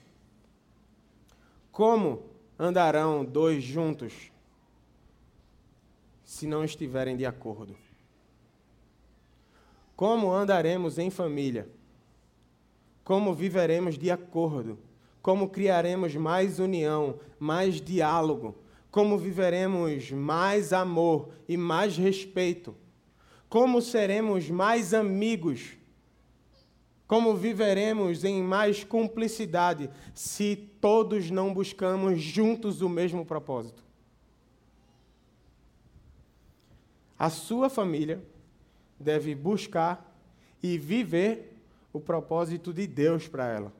Como 1.70 2.30
andarão 2.61 3.25
dois 3.25 3.64
juntos 3.64 4.31
se 6.23 6.46
não 6.46 6.62
estiverem 6.62 7.16
de 7.16 7.25
acordo? 7.25 7.75
Como 9.96 10.31
andaremos 10.31 10.99
em 10.99 11.09
família? 11.09 11.66
Como 13.03 13.35
viveremos 13.35 13.96
de 13.96 14.11
acordo? 14.11 14.79
Como 15.23 15.49
criaremos 15.49 16.14
mais 16.14 16.59
união, 16.59 17.18
mais 17.38 17.81
diálogo? 17.81 18.55
Como 18.90 19.16
viveremos 19.16 20.11
mais 20.11 20.73
amor 20.73 21.31
e 21.49 21.57
mais 21.57 21.96
respeito? 21.96 22.77
Como 23.49 23.81
seremos 23.81 24.51
mais 24.51 24.92
amigos? 24.92 25.79
Como 27.11 27.35
viveremos 27.35 28.23
em 28.23 28.40
mais 28.40 28.85
cumplicidade 28.85 29.90
se 30.14 30.55
todos 30.81 31.29
não 31.29 31.53
buscamos 31.53 32.23
juntos 32.23 32.83
o 32.83 32.88
mesmo 32.88 33.27
propósito? 33.27 33.83
A 37.18 37.29
sua 37.29 37.68
família 37.68 38.23
deve 38.96 39.35
buscar 39.35 40.16
e 40.62 40.79
viver 40.79 41.61
o 41.92 41.99
propósito 41.99 42.73
de 42.73 42.87
Deus 42.87 43.27
para 43.27 43.49
ela. 43.49 43.73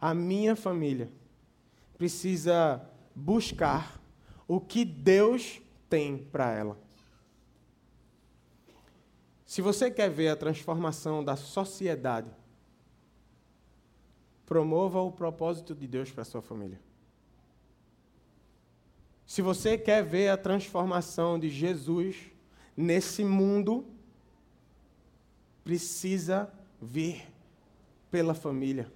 A 0.00 0.12
minha 0.12 0.56
família 0.56 1.08
precisa 1.96 2.84
buscar 3.14 4.02
o 4.48 4.60
que 4.60 4.84
Deus 4.84 5.62
tem 5.88 6.18
para 6.18 6.50
ela. 6.50 6.87
Se 9.48 9.62
você 9.62 9.90
quer 9.90 10.10
ver 10.10 10.28
a 10.28 10.36
transformação 10.36 11.24
da 11.24 11.34
sociedade, 11.34 12.30
promova 14.44 15.00
o 15.00 15.10
propósito 15.10 15.74
de 15.74 15.88
Deus 15.88 16.12
para 16.12 16.22
sua 16.22 16.42
família. 16.42 16.78
Se 19.26 19.40
você 19.40 19.78
quer 19.78 20.04
ver 20.04 20.28
a 20.28 20.36
transformação 20.36 21.38
de 21.38 21.48
Jesus 21.48 22.30
nesse 22.76 23.24
mundo, 23.24 23.86
precisa 25.64 26.52
vir 26.78 27.26
pela 28.10 28.34
família. 28.34 28.92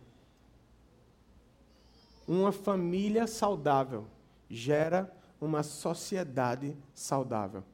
Uma 2.29 2.53
família 2.53 3.27
saudável 3.27 4.07
gera 4.51 5.11
uma 5.41 5.63
sociedade 5.63 6.77
saudável. 6.93 7.65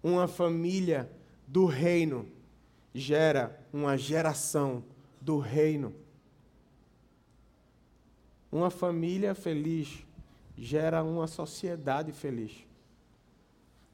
Uma 0.00 0.28
família 0.28 1.10
do 1.50 1.66
reino 1.66 2.28
gera 2.94 3.60
uma 3.72 3.98
geração 3.98 4.84
do 5.20 5.40
reino. 5.40 5.92
Uma 8.52 8.70
família 8.70 9.34
feliz 9.34 10.06
gera 10.56 11.02
uma 11.02 11.26
sociedade 11.26 12.12
feliz. 12.12 12.52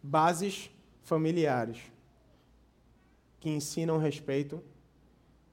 Bases 0.03 0.71
familiares 1.03 1.79
que 3.41 3.49
ensinam 3.49 3.97
respeito 3.97 4.63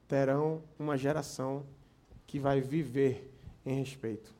terão 0.06 0.62
uma 0.78 0.98
geração 0.98 1.64
que 2.26 2.38
vai 2.38 2.60
viver 2.60 3.32
em 3.64 3.78
respeito. 3.78 4.30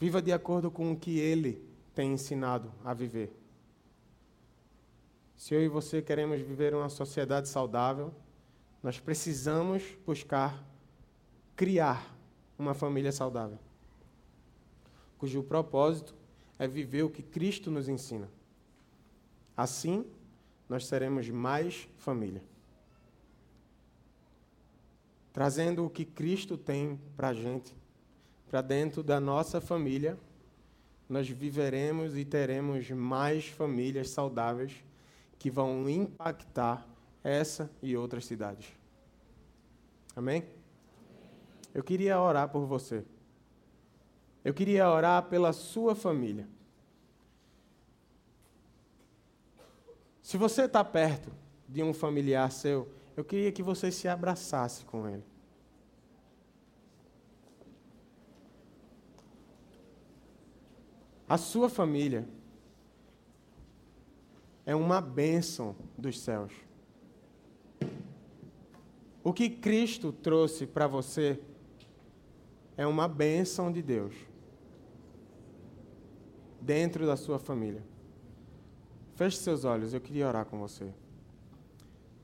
Viva 0.00 0.20
de 0.20 0.32
acordo 0.32 0.72
com 0.72 0.90
o 0.90 0.96
que 0.96 1.20
ele 1.20 1.64
tem 1.94 2.14
ensinado 2.14 2.72
a 2.84 2.92
viver. 2.92 3.43
Se 5.36 5.54
eu 5.54 5.62
e 5.62 5.68
você 5.68 6.00
queremos 6.00 6.40
viver 6.40 6.74
uma 6.74 6.88
sociedade 6.88 7.48
saudável, 7.48 8.12
nós 8.82 9.00
precisamos 9.00 9.82
buscar 10.06 10.64
criar 11.56 12.14
uma 12.58 12.74
família 12.74 13.10
saudável, 13.10 13.58
cujo 15.18 15.42
propósito 15.42 16.14
é 16.58 16.68
viver 16.68 17.02
o 17.02 17.10
que 17.10 17.22
Cristo 17.22 17.70
nos 17.70 17.88
ensina. 17.88 18.28
Assim, 19.56 20.04
nós 20.68 20.86
seremos 20.86 21.28
mais 21.28 21.88
família. 21.96 22.42
Trazendo 25.32 25.84
o 25.84 25.90
que 25.90 26.04
Cristo 26.04 26.56
tem 26.56 26.98
para 27.16 27.28
a 27.28 27.34
gente, 27.34 27.74
para 28.48 28.62
dentro 28.62 29.02
da 29.02 29.18
nossa 29.18 29.60
família, 29.60 30.18
nós 31.08 31.28
viveremos 31.28 32.16
e 32.16 32.24
teremos 32.24 32.88
mais 32.90 33.48
famílias 33.48 34.10
saudáveis 34.10 34.84
que 35.38 35.50
vão 35.50 35.88
impactar 35.88 36.86
essa 37.22 37.70
e 37.82 37.96
outras 37.96 38.24
cidades. 38.26 38.72
Amém? 40.14 40.44
Eu 41.72 41.82
queria 41.82 42.20
orar 42.20 42.48
por 42.48 42.66
você. 42.66 43.04
Eu 44.44 44.52
queria 44.52 44.88
orar 44.88 45.24
pela 45.24 45.52
sua 45.52 45.94
família. 45.94 46.46
Se 50.22 50.36
você 50.36 50.62
está 50.62 50.84
perto 50.84 51.30
de 51.68 51.82
um 51.82 51.92
familiar 51.92 52.50
seu, 52.52 52.88
eu 53.16 53.24
queria 53.24 53.50
que 53.50 53.62
você 53.62 53.90
se 53.90 54.06
abraçasse 54.06 54.84
com 54.84 55.08
ele. 55.08 55.24
A 61.28 61.38
sua 61.38 61.68
família 61.68 62.28
é 64.66 64.74
uma 64.74 65.00
bênção 65.00 65.76
dos 65.96 66.20
céus. 66.20 66.52
O 69.22 69.32
que 69.32 69.48
Cristo 69.48 70.12
trouxe 70.12 70.66
para 70.66 70.86
você 70.86 71.40
é 72.76 72.86
uma 72.86 73.08
bênção 73.08 73.72
de 73.72 73.82
Deus 73.82 74.14
dentro 76.60 77.06
da 77.06 77.16
sua 77.16 77.38
família. 77.38 77.82
Feche 79.14 79.36
seus 79.36 79.64
olhos, 79.64 79.94
eu 79.94 80.00
queria 80.00 80.26
orar 80.26 80.44
com 80.44 80.58
você. 80.58 80.92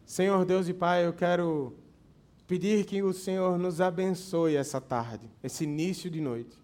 Senhor 0.04 0.44
Deus 0.44 0.68
e 0.68 0.74
Pai, 0.74 1.06
eu 1.06 1.12
quero 1.12 1.76
pedir 2.46 2.84
que 2.84 3.02
o 3.02 3.12
Senhor 3.12 3.56
nos 3.58 3.80
abençoe 3.80 4.56
essa 4.56 4.80
tarde, 4.80 5.30
esse 5.42 5.64
início 5.64 6.10
de 6.10 6.20
noite. 6.20 6.58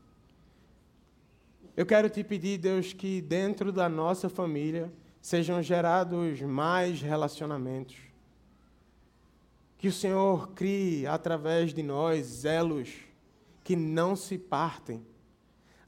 Eu 1.76 1.86
quero 1.86 2.10
te 2.10 2.24
pedir, 2.24 2.58
Deus, 2.58 2.92
que 2.92 3.20
dentro 3.20 3.70
da 3.70 3.88
nossa 3.88 4.28
família 4.28 4.92
sejam 5.26 5.60
gerados 5.60 6.40
mais 6.40 7.02
relacionamentos. 7.02 7.96
Que 9.76 9.88
o 9.88 9.92
Senhor 9.92 10.50
crie 10.50 11.04
através 11.04 11.74
de 11.74 11.82
nós 11.82 12.44
elos 12.44 12.94
que 13.64 13.74
não 13.74 14.14
se 14.14 14.38
partem. 14.38 15.04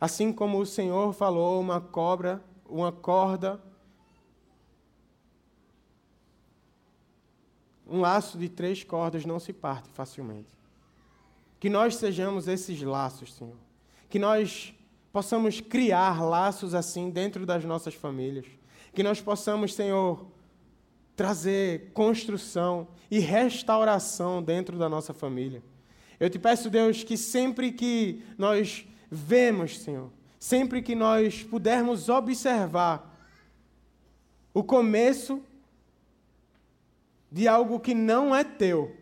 Assim 0.00 0.32
como 0.32 0.58
o 0.58 0.66
Senhor 0.66 1.12
falou, 1.12 1.60
uma 1.60 1.80
cobra, 1.80 2.42
uma 2.68 2.90
corda, 2.90 3.62
um 7.86 8.00
laço 8.00 8.36
de 8.36 8.48
três 8.48 8.82
cordas 8.82 9.24
não 9.24 9.38
se 9.38 9.52
parte 9.52 9.88
facilmente. 9.90 10.52
Que 11.60 11.70
nós 11.70 11.94
sejamos 11.94 12.48
esses 12.48 12.82
laços, 12.82 13.34
Senhor. 13.34 13.54
Que 14.10 14.18
nós 14.18 14.74
possamos 15.12 15.60
criar 15.60 16.24
laços 16.24 16.74
assim 16.74 17.08
dentro 17.08 17.46
das 17.46 17.64
nossas 17.64 17.94
famílias. 17.94 18.57
Que 18.98 19.02
nós 19.04 19.20
possamos, 19.20 19.74
Senhor, 19.74 20.26
trazer 21.14 21.92
construção 21.92 22.88
e 23.08 23.20
restauração 23.20 24.42
dentro 24.42 24.76
da 24.76 24.88
nossa 24.88 25.14
família. 25.14 25.62
Eu 26.18 26.28
te 26.28 26.36
peço, 26.36 26.68
Deus, 26.68 27.04
que 27.04 27.16
sempre 27.16 27.70
que 27.70 28.24
nós 28.36 28.84
vemos, 29.08 29.78
Senhor, 29.78 30.10
sempre 30.36 30.82
que 30.82 30.96
nós 30.96 31.44
pudermos 31.44 32.08
observar 32.08 33.16
o 34.52 34.64
começo 34.64 35.40
de 37.30 37.46
algo 37.46 37.78
que 37.78 37.94
não 37.94 38.34
é 38.34 38.42
teu 38.42 38.96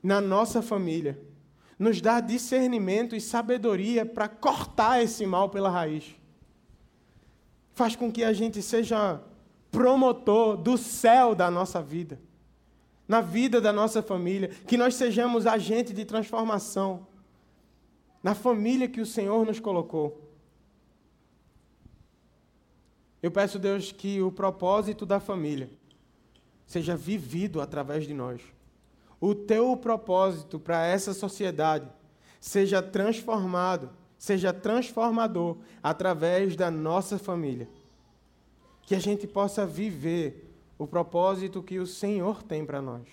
na 0.00 0.20
nossa 0.20 0.62
família, 0.62 1.20
nos 1.76 2.00
dá 2.00 2.20
discernimento 2.20 3.16
e 3.16 3.20
sabedoria 3.20 4.06
para 4.06 4.28
cortar 4.28 5.02
esse 5.02 5.26
mal 5.26 5.50
pela 5.50 5.68
raiz. 5.68 6.14
Faz 7.74 7.96
com 7.96 8.12
que 8.12 8.22
a 8.22 8.32
gente 8.32 8.62
seja 8.62 9.20
promotor 9.72 10.56
do 10.56 10.78
céu 10.78 11.34
da 11.34 11.50
nossa 11.50 11.82
vida, 11.82 12.20
na 13.08 13.20
vida 13.20 13.60
da 13.60 13.72
nossa 13.72 14.00
família, 14.00 14.48
que 14.48 14.76
nós 14.76 14.94
sejamos 14.94 15.44
agente 15.44 15.92
de 15.92 16.04
transformação 16.04 17.08
na 18.22 18.36
família 18.36 18.86
que 18.86 19.00
o 19.00 19.06
Senhor 19.06 19.44
nos 19.44 19.58
colocou. 19.58 20.30
Eu 23.20 23.32
peço, 23.32 23.58
Deus, 23.58 23.90
que 23.90 24.22
o 24.22 24.30
propósito 24.30 25.04
da 25.04 25.18
família 25.18 25.68
seja 26.64 26.94
vivido 26.94 27.60
através 27.60 28.06
de 28.06 28.14
nós 28.14 28.40
o 29.22 29.36
teu 29.36 29.76
propósito 29.76 30.58
para 30.58 30.84
essa 30.84 31.14
sociedade 31.14 31.88
seja 32.40 32.82
transformado, 32.82 33.90
seja 34.18 34.52
transformador 34.52 35.58
através 35.80 36.56
da 36.56 36.72
nossa 36.72 37.20
família. 37.20 37.68
Que 38.82 38.94
a 38.94 38.98
gente 38.98 39.26
possa 39.26 39.64
viver 39.64 40.50
o 40.78 40.86
propósito 40.86 41.62
que 41.62 41.78
o 41.78 41.86
Senhor 41.86 42.42
tem 42.42 42.66
para 42.66 42.82
nós, 42.82 43.06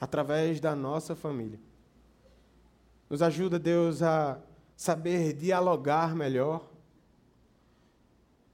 através 0.00 0.60
da 0.60 0.74
nossa 0.74 1.14
família. 1.14 1.60
Nos 3.08 3.22
ajuda, 3.22 3.58
Deus, 3.58 4.02
a 4.02 4.40
saber 4.76 5.32
dialogar 5.32 6.14
melhor, 6.14 6.68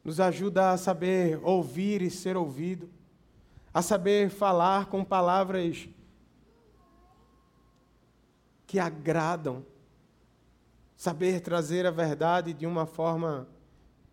nos 0.05 0.21
ajuda 0.21 0.73
a 0.73 0.77
saber 0.77 1.40
ouvir 1.43 2.03
e 2.03 2.11
ser 2.11 2.37
ouvido. 2.37 2.90
A 3.73 3.81
saber 3.83 4.29
falar 4.29 4.87
com 4.87 5.03
palavras 5.03 5.88
que 8.67 8.79
agradam, 8.79 9.64
saber 10.97 11.40
trazer 11.40 11.87
a 11.87 11.90
verdade 11.90 12.53
de 12.53 12.67
uma 12.67 12.87
forma 12.87 13.49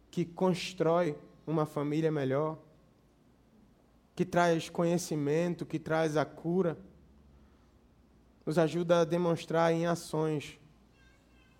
que 0.09 0.25
constrói 0.25 1.15
uma 1.51 1.65
família 1.65 2.11
melhor, 2.11 2.57
que 4.15 4.25
traz 4.25 4.69
conhecimento, 4.69 5.65
que 5.65 5.77
traz 5.77 6.17
a 6.17 6.25
cura, 6.25 6.77
nos 8.45 8.57
ajuda 8.57 9.01
a 9.01 9.05
demonstrar 9.05 9.71
em 9.71 9.85
ações 9.85 10.59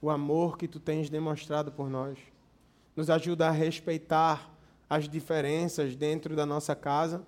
o 0.01 0.09
amor 0.09 0.57
que 0.57 0.67
tu 0.67 0.79
tens 0.79 1.09
demonstrado 1.09 1.71
por 1.71 1.89
nós, 1.89 2.17
nos 2.95 3.09
ajuda 3.09 3.47
a 3.47 3.51
respeitar 3.51 4.51
as 4.89 5.07
diferenças 5.07 5.95
dentro 5.95 6.35
da 6.35 6.45
nossa 6.45 6.75
casa 6.75 7.25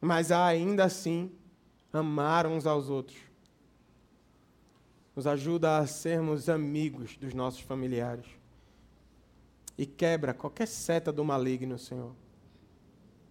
mas 0.00 0.30
ainda 0.30 0.84
assim 0.84 1.32
amar 1.92 2.46
uns 2.46 2.66
aos 2.66 2.88
outros. 2.88 3.18
Nos 5.14 5.26
ajuda 5.26 5.78
a 5.78 5.86
sermos 5.86 6.48
amigos 6.48 7.16
dos 7.16 7.32
nossos 7.32 7.60
familiares. 7.60 8.26
E 9.78 9.84
quebra 9.84 10.32
qualquer 10.32 10.66
seta 10.66 11.12
do 11.12 11.24
maligno, 11.24 11.78
Senhor, 11.78 12.14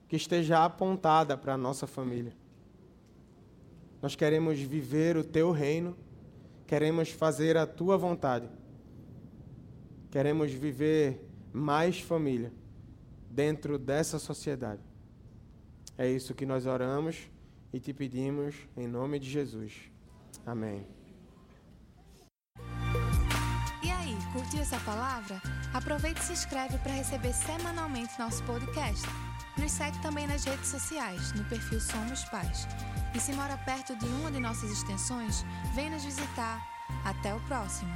que 0.07 0.15
esteja 0.15 0.63
apontada 0.63 1.37
para 1.37 1.53
a 1.53 1.57
nossa 1.57 1.87
família. 1.87 2.33
Nós 4.01 4.15
queremos 4.15 4.59
viver 4.59 5.17
o 5.17 5.23
teu 5.23 5.51
reino, 5.51 5.97
queremos 6.67 7.09
fazer 7.09 7.57
a 7.57 7.65
tua 7.65 7.97
vontade. 7.97 8.47
Queremos 10.11 10.51
viver 10.51 11.27
mais 11.51 11.99
família 11.99 12.53
dentro 13.29 13.79
dessa 13.79 14.19
sociedade. 14.19 14.81
É 15.97 16.07
isso 16.07 16.35
que 16.35 16.45
nós 16.45 16.65
oramos 16.65 17.29
e 17.73 17.79
te 17.79 17.93
pedimos 17.93 18.55
em 18.77 18.87
nome 18.87 19.19
de 19.19 19.29
Jesus. 19.29 19.91
Amém. 20.45 20.85
Curtiu 24.35 24.59
essa 24.59 24.77
palavra? 24.79 25.41
Aproveite 25.73 26.19
e 26.19 26.23
se 26.25 26.33
inscreve 26.33 26.77
para 26.79 26.91
receber 26.91 27.33
semanalmente 27.33 28.19
nosso 28.19 28.43
podcast. 28.43 29.07
Nos 29.57 29.71
segue 29.71 29.97
também 30.01 30.27
nas 30.27 30.43
redes 30.43 30.67
sociais, 30.67 31.31
no 31.31 31.45
perfil 31.45 31.79
Somos 31.79 32.25
Pais. 32.25 32.67
E 33.15 33.19
se 33.19 33.31
mora 33.31 33.57
perto 33.59 33.95
de 33.95 34.05
uma 34.05 34.29
de 34.29 34.41
nossas 34.41 34.69
extensões, 34.69 35.45
vem 35.73 35.89
nos 35.89 36.03
visitar. 36.03 36.61
Até 37.05 37.33
o 37.33 37.39
próximo! 37.41 37.91